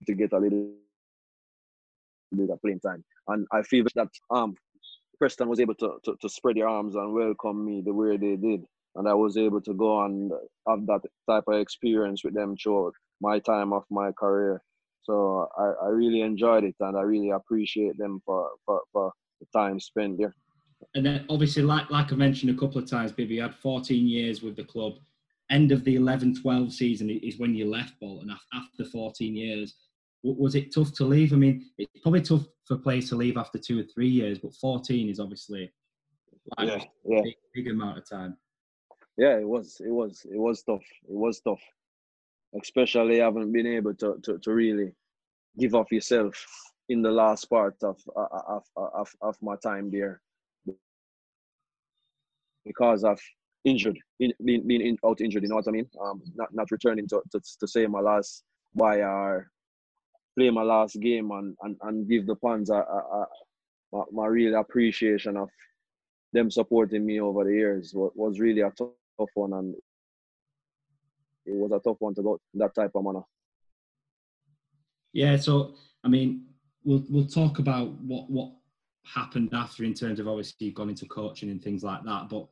[0.04, 0.72] to get a little
[2.34, 3.04] bit of playing time.
[3.28, 4.54] And I feel that um,
[5.18, 8.36] Preston was able to, to, to spread their arms and welcome me the way they
[8.36, 8.64] did.
[8.94, 10.32] And I was able to go and
[10.66, 14.62] have that type of experience with them throughout my time of my career.
[15.02, 19.46] So I, I really enjoyed it, and I really appreciate them for, for, for the
[19.58, 20.34] time spent there.
[20.94, 24.06] And then obviously, like like I mentioned a couple of times, Bibi, you had 14
[24.06, 24.94] years with the club.
[25.50, 29.76] End of the 11-12 season is when you left Bolton after 14 years.
[30.22, 31.32] Was it tough to leave?
[31.32, 34.54] I mean, it's probably tough for players to leave after two or three years, but
[34.54, 35.72] 14 is obviously
[36.56, 37.22] like yeah, yeah.
[37.22, 38.36] Big, big amount of time.
[39.16, 40.84] Yeah, it was, it was, it was tough.
[41.08, 41.62] It was tough,
[42.60, 44.92] especially having been able to to, to really
[45.58, 46.34] give off yourself
[46.88, 50.20] in the last part of of of, of my time there
[52.64, 53.20] because of
[53.64, 55.42] injured, in, being being in, out injured.
[55.42, 55.88] You know what I mean?
[56.00, 59.50] Um, not not returning to to, to say my last why or
[60.38, 63.26] play my last game and and, and give the fans a, a, a
[63.92, 65.48] my, my real appreciation of
[66.32, 69.74] them supporting me over the years was, was really a tough, one and
[71.46, 73.22] it was a tough one to go that type of manner.
[75.12, 75.74] Yeah, so
[76.04, 76.44] I mean,
[76.84, 78.52] we'll we'll talk about what what
[79.04, 82.28] happened after in terms of obviously you've gone into coaching and things like that.
[82.28, 82.46] But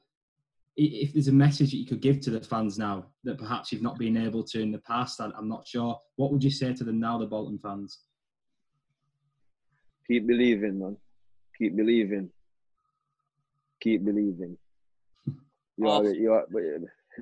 [0.76, 3.82] if there's a message that you could give to the fans now that perhaps you've
[3.82, 5.98] not been able to in the past, I'm not sure.
[6.16, 8.00] What would you say to them now, the Bolton fans?
[10.06, 10.96] Keep believing, man.
[11.58, 12.30] Keep believing.
[13.80, 14.56] Keep believing.
[15.78, 16.46] You are, you are,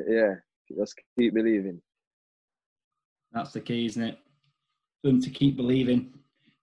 [0.08, 0.34] yeah,
[0.76, 1.80] just keep believing.
[3.32, 4.18] That's the key, isn't it?
[5.02, 6.14] Them to keep believing.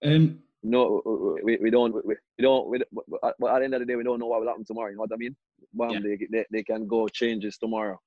[0.02, 1.02] Um, no,
[1.42, 4.04] we, we don't, we, we don't, we, but at the end of the day, we
[4.04, 4.90] don't know what will happen tomorrow.
[4.90, 5.36] You know what I mean?
[5.74, 6.00] Bam, yeah.
[6.00, 7.98] they, they, they can go changes tomorrow.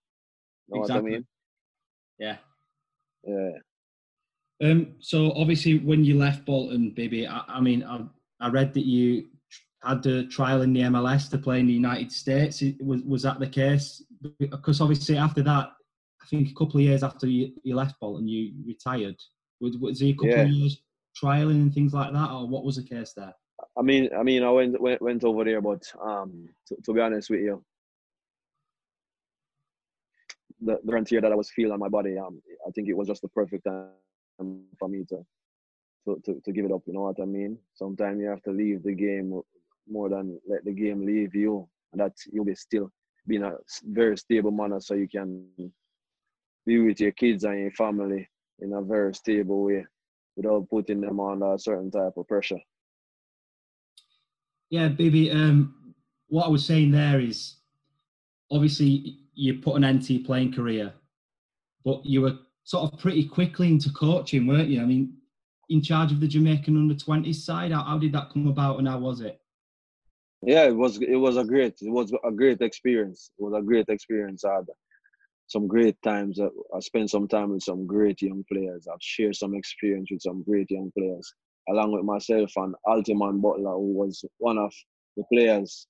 [0.67, 1.01] You know exactly.
[1.01, 1.27] what I mean?
[2.17, 2.37] Yeah.
[3.23, 3.51] Yeah.
[4.63, 4.95] Um.
[4.99, 8.01] So obviously, when you left Bolton, Bibi, I, I mean, I,
[8.39, 9.27] I read that you
[9.83, 12.63] had a trial in the MLS to play in the United States.
[12.79, 14.03] Was was that the case?
[14.39, 15.71] Because obviously, after that,
[16.21, 19.17] I think a couple of years after you, you left Bolton, you retired.
[19.59, 20.41] Was, was it a couple yeah.
[20.41, 20.81] of years
[21.21, 23.33] trialing and things like that, or what was the case there?
[23.77, 27.01] I mean, I mean, I went went, went over there, but um, to, to be
[27.01, 27.63] honest with you,
[30.61, 33.07] the, the frontier that I was feeling on my body, um, I think it was
[33.07, 33.89] just the perfect time
[34.79, 35.25] for me to,
[36.05, 36.81] to, to, to give it up.
[36.85, 37.57] You know what I mean?
[37.73, 39.41] Sometimes you have to leave the game
[39.89, 42.91] more than let the game leave you, and that you'll be still
[43.27, 43.53] being a
[43.83, 45.45] very stable manner, so you can
[46.65, 48.27] be with your kids and your family
[48.59, 49.85] in a very stable way
[50.35, 52.59] without putting them under a certain type of pressure.
[54.69, 55.31] Yeah, Bibi.
[55.31, 55.93] Um,
[56.27, 57.55] what I was saying there is,
[58.51, 60.93] obviously, you put an end to your playing career,
[61.83, 64.81] but you were sort of pretty quickly into coaching, weren't you?
[64.81, 65.13] I mean,
[65.69, 67.71] in charge of the Jamaican under 20s side.
[67.71, 69.39] How, how did that come about, and how was it?
[70.41, 70.97] Yeah, it was.
[71.01, 71.75] It was a great.
[71.81, 73.31] It was a great experience.
[73.37, 74.43] It was a great experience.
[74.45, 74.65] I had
[75.47, 76.39] some great times.
[76.39, 78.87] I spent some time with some great young players.
[78.91, 81.33] I've shared some experience with some great young players
[81.69, 84.73] along with myself and Altimont Butler, who was one of
[85.17, 85.87] the players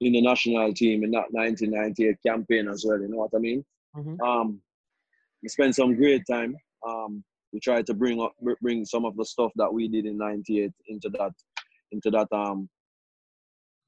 [0.00, 3.00] in the national team in that 1998 campaign as well.
[3.00, 3.64] You know what I mean?
[3.96, 4.20] Mm-hmm.
[4.20, 4.60] Um,
[5.42, 6.56] we spent some great time.
[6.86, 10.16] Um, we tried to bring up, bring some of the stuff that we did in
[10.16, 11.32] '98 into that,
[11.90, 12.68] into that, um,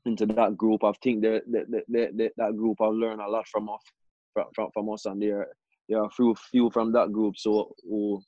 [0.05, 0.83] into that group.
[0.83, 3.81] I think that that, that, that group have learned a lot from us,
[4.33, 5.49] from, from from us, and there,
[5.89, 8.23] there are a few, few from that group so who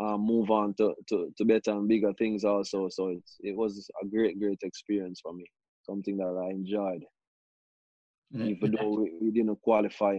[0.00, 2.88] um, move on to, to, to better and bigger things also.
[2.88, 5.44] So it, it was a great, great experience for me.
[5.82, 7.04] Something that I enjoyed.
[8.34, 8.48] Mm-hmm.
[8.48, 10.18] Even though we, we, didn't qualify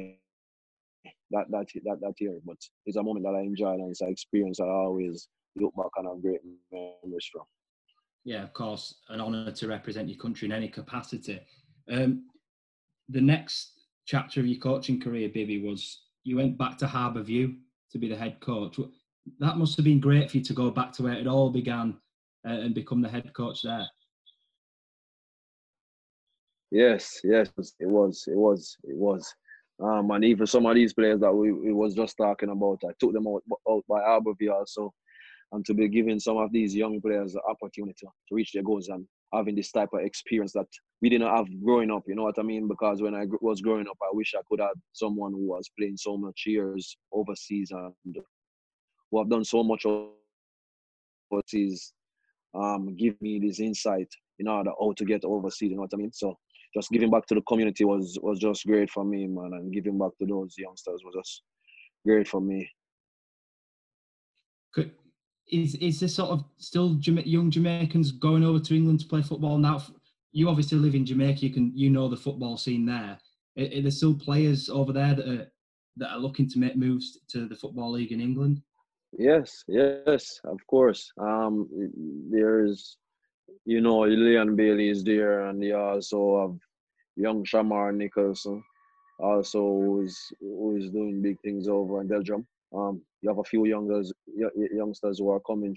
[1.32, 4.10] that, that that that year, but it's a moment that I enjoyed and it's an
[4.10, 6.40] experience that I always look back on have great
[6.72, 7.44] memories from.
[8.24, 11.42] Yeah, of course, an honour to represent your country in any capacity.
[11.92, 12.26] Um,
[13.10, 13.72] the next
[14.06, 17.56] chapter of your coaching career, Bibi, was you went back to Harbour View
[17.92, 18.80] to be the head coach
[19.40, 21.98] that must have been great for you to go back to where it all began
[22.48, 23.88] uh, and become the head coach there.
[26.72, 27.50] Yes, yes,
[27.80, 29.34] it was, it was, it was.
[29.82, 32.94] Um, and even some of these players that we, we was just talking about, I
[33.00, 34.94] took them out, out by Harbour View also,
[35.52, 38.90] and to be giving some of these young players the opportunity to reach their goals
[38.90, 40.68] and having this type of experience that
[41.02, 42.04] we didn't have growing up.
[42.08, 42.68] You know what I mean?
[42.68, 45.98] Because when I was growing up, I wish I could have someone who was playing
[45.98, 48.16] so much years overseas and
[49.12, 49.86] who have done so much
[51.32, 51.94] overseas
[52.56, 54.08] um, give me this insight
[54.40, 55.72] in order how to get overseas.
[55.72, 56.14] You know what I mean?
[56.14, 56.38] So
[56.74, 59.98] just giving back to the community was was just great for me, man, and giving
[59.98, 61.42] back to those youngsters was just
[62.06, 62.70] great for me.
[64.74, 64.92] Could,
[65.48, 69.58] is is this sort of still young Jamaicans going over to England to play football
[69.58, 69.82] now?
[70.32, 71.42] You obviously live in Jamaica.
[71.42, 73.18] You can you know the football scene there.
[73.58, 75.52] Are, are there still players over there that are
[75.98, 78.62] that are looking to make moves to the football league in England?
[79.18, 81.12] Yes, yes, of course.
[81.18, 81.70] Um,
[82.30, 82.98] there's,
[83.66, 86.60] you know, Leon Bailey is there, and you also have
[87.16, 88.62] young Shamar Nicholson,
[89.20, 92.46] also who is who is doing big things over in Belgium.
[92.74, 94.14] Um, you have a few youngers,
[94.72, 95.76] youngsters who are coming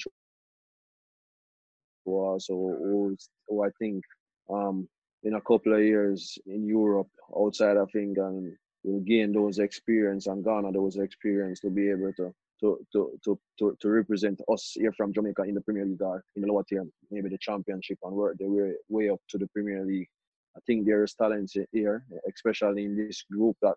[2.04, 3.16] who also who,
[3.48, 4.04] who I think
[4.50, 4.86] um,
[5.22, 10.44] in a couple of years in Europe, outside of England, will gain those experience and
[10.44, 14.92] garner those experience to be able to to, to, to, to, to represent us here
[14.92, 18.12] from Jamaica in the Premier League or in the lower tier, maybe the championship and
[18.12, 20.08] work their way, way up to the Premier League.
[20.56, 23.76] I think there is talent here, especially in this group that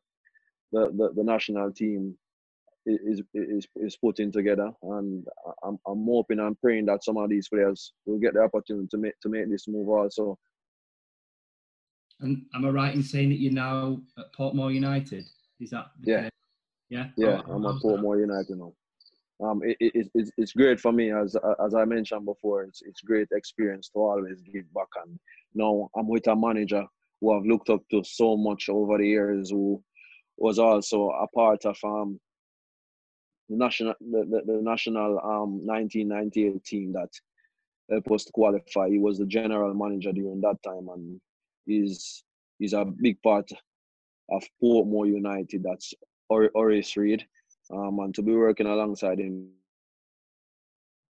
[0.72, 2.18] the, the, the national team
[2.86, 5.26] is, is is putting together, and
[5.64, 8.98] I'm I'm hoping and praying that some of these players will get the opportunity to
[8.98, 10.38] make to make this move also.
[12.20, 15.26] And am I right in saying that you're now at Portmore United?
[15.60, 16.30] Is that yeah?
[16.90, 17.08] Yeah.
[17.16, 18.74] Yeah, I'm at Portmore United now.
[19.44, 22.64] Um, it, it, it's, it's great for me as as I mentioned before.
[22.64, 25.20] It's it's great experience to always give back, and
[25.54, 26.86] now I'm with a manager
[27.20, 29.84] who I've looked up to so much over the years, who
[30.38, 32.20] was also a part of um
[33.52, 37.10] the national the, the, the national um 1998 team that
[37.90, 38.90] helped us to qualify.
[38.90, 41.20] He was the general manager during that time, and
[41.66, 42.24] he's
[42.58, 43.50] he's a big part
[44.30, 45.64] of Portmore United.
[45.64, 45.94] That's
[46.30, 47.26] Horace Reid,
[47.74, 49.50] um, and to be working alongside him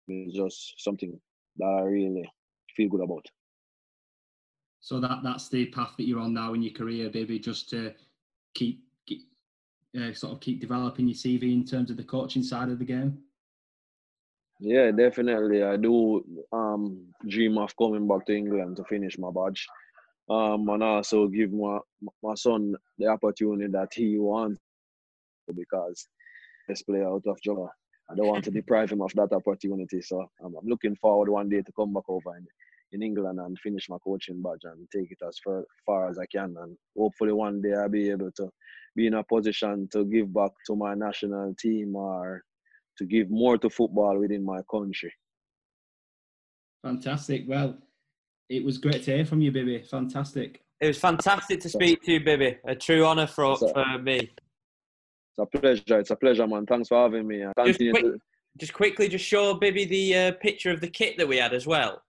[0.08, 1.18] is just something
[1.56, 2.30] that I really
[2.76, 3.26] feel good about.
[4.80, 7.38] So that that's the path that you're on now in your career, Bibi.
[7.38, 7.94] Just to
[8.54, 8.85] keep
[9.96, 12.84] uh, sort of keep developing your CV in terms of the coaching side of the
[12.84, 13.18] game.
[14.60, 15.62] Yeah, definitely.
[15.62, 19.66] I do um, dream of coming back to England to finish my badge,
[20.30, 21.78] um, and also give my
[22.22, 24.60] my son the opportunity that he wants
[25.54, 26.08] because
[26.68, 27.68] let's play out of Java.
[28.10, 30.00] I don't want to deprive him of that opportunity.
[30.00, 32.46] So I'm, I'm, looking forward one day to come back over in,
[32.92, 36.26] in England and finish my coaching badge and take it as far, far as I
[36.26, 36.54] can.
[36.60, 38.48] And hopefully one day I'll be able to
[38.94, 42.42] be in a position to give back to my national team or
[42.98, 45.12] to give more to football within my country.
[46.82, 47.44] Fantastic.
[47.46, 47.76] Well,
[48.48, 49.82] it was great to hear from you, Bibi.
[49.82, 50.62] Fantastic.
[50.80, 52.58] It was fantastic to speak to you, Bibi.
[52.66, 54.30] A true honour for, for me.
[55.38, 55.98] It's a pleasure.
[55.98, 56.64] It's a pleasure, man.
[56.66, 57.44] Thanks for having me.
[57.64, 58.20] Just, quick, to...
[58.58, 61.66] just, quickly, just show Bibi the uh, picture of the kit that we had as
[61.66, 62.02] well.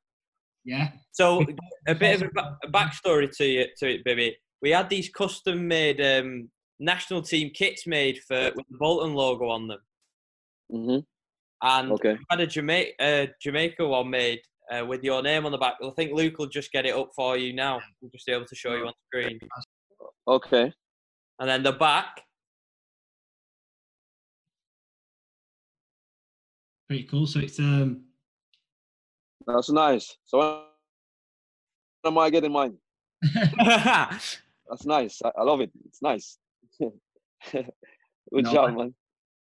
[0.68, 0.90] Yeah.
[1.14, 1.44] So
[1.88, 4.38] a bit of a, a backstory to it, to it, Bibi.
[4.62, 6.50] We had these custom-made um,
[6.80, 9.80] national team kits made for with the Bolton logo on them.
[10.72, 11.06] Mhm.
[11.64, 12.14] And okay.
[12.14, 14.42] we had a Jamaica, uh, Jamaica one made
[14.72, 15.76] uh, with your name on the back.
[15.82, 17.80] I think Luke will just get it up for you now.
[18.02, 19.40] We'll just be able to show you on screen.
[20.28, 20.72] Okay.
[21.40, 22.22] And then the back
[26.88, 27.28] Pretty cool.
[27.28, 28.07] So it's um.
[29.48, 30.18] That's nice.
[30.26, 30.38] So
[32.04, 32.78] when am I getting mine?
[33.58, 35.22] That's nice.
[35.24, 35.72] I, I, love it.
[35.86, 36.38] It's nice.
[36.80, 37.66] Good
[38.32, 38.94] no, job, man.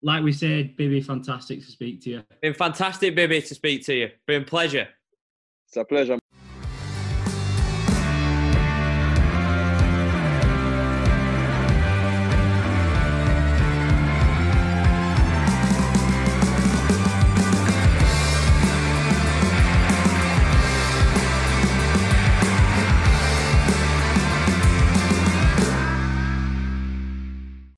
[0.02, 2.24] Like we said, Bibi, fantastic to speak to you.
[2.42, 4.10] Been fantastic, Bibi, to speak to you.
[4.28, 4.90] Been pleasure.
[5.68, 6.20] It's a pleasure.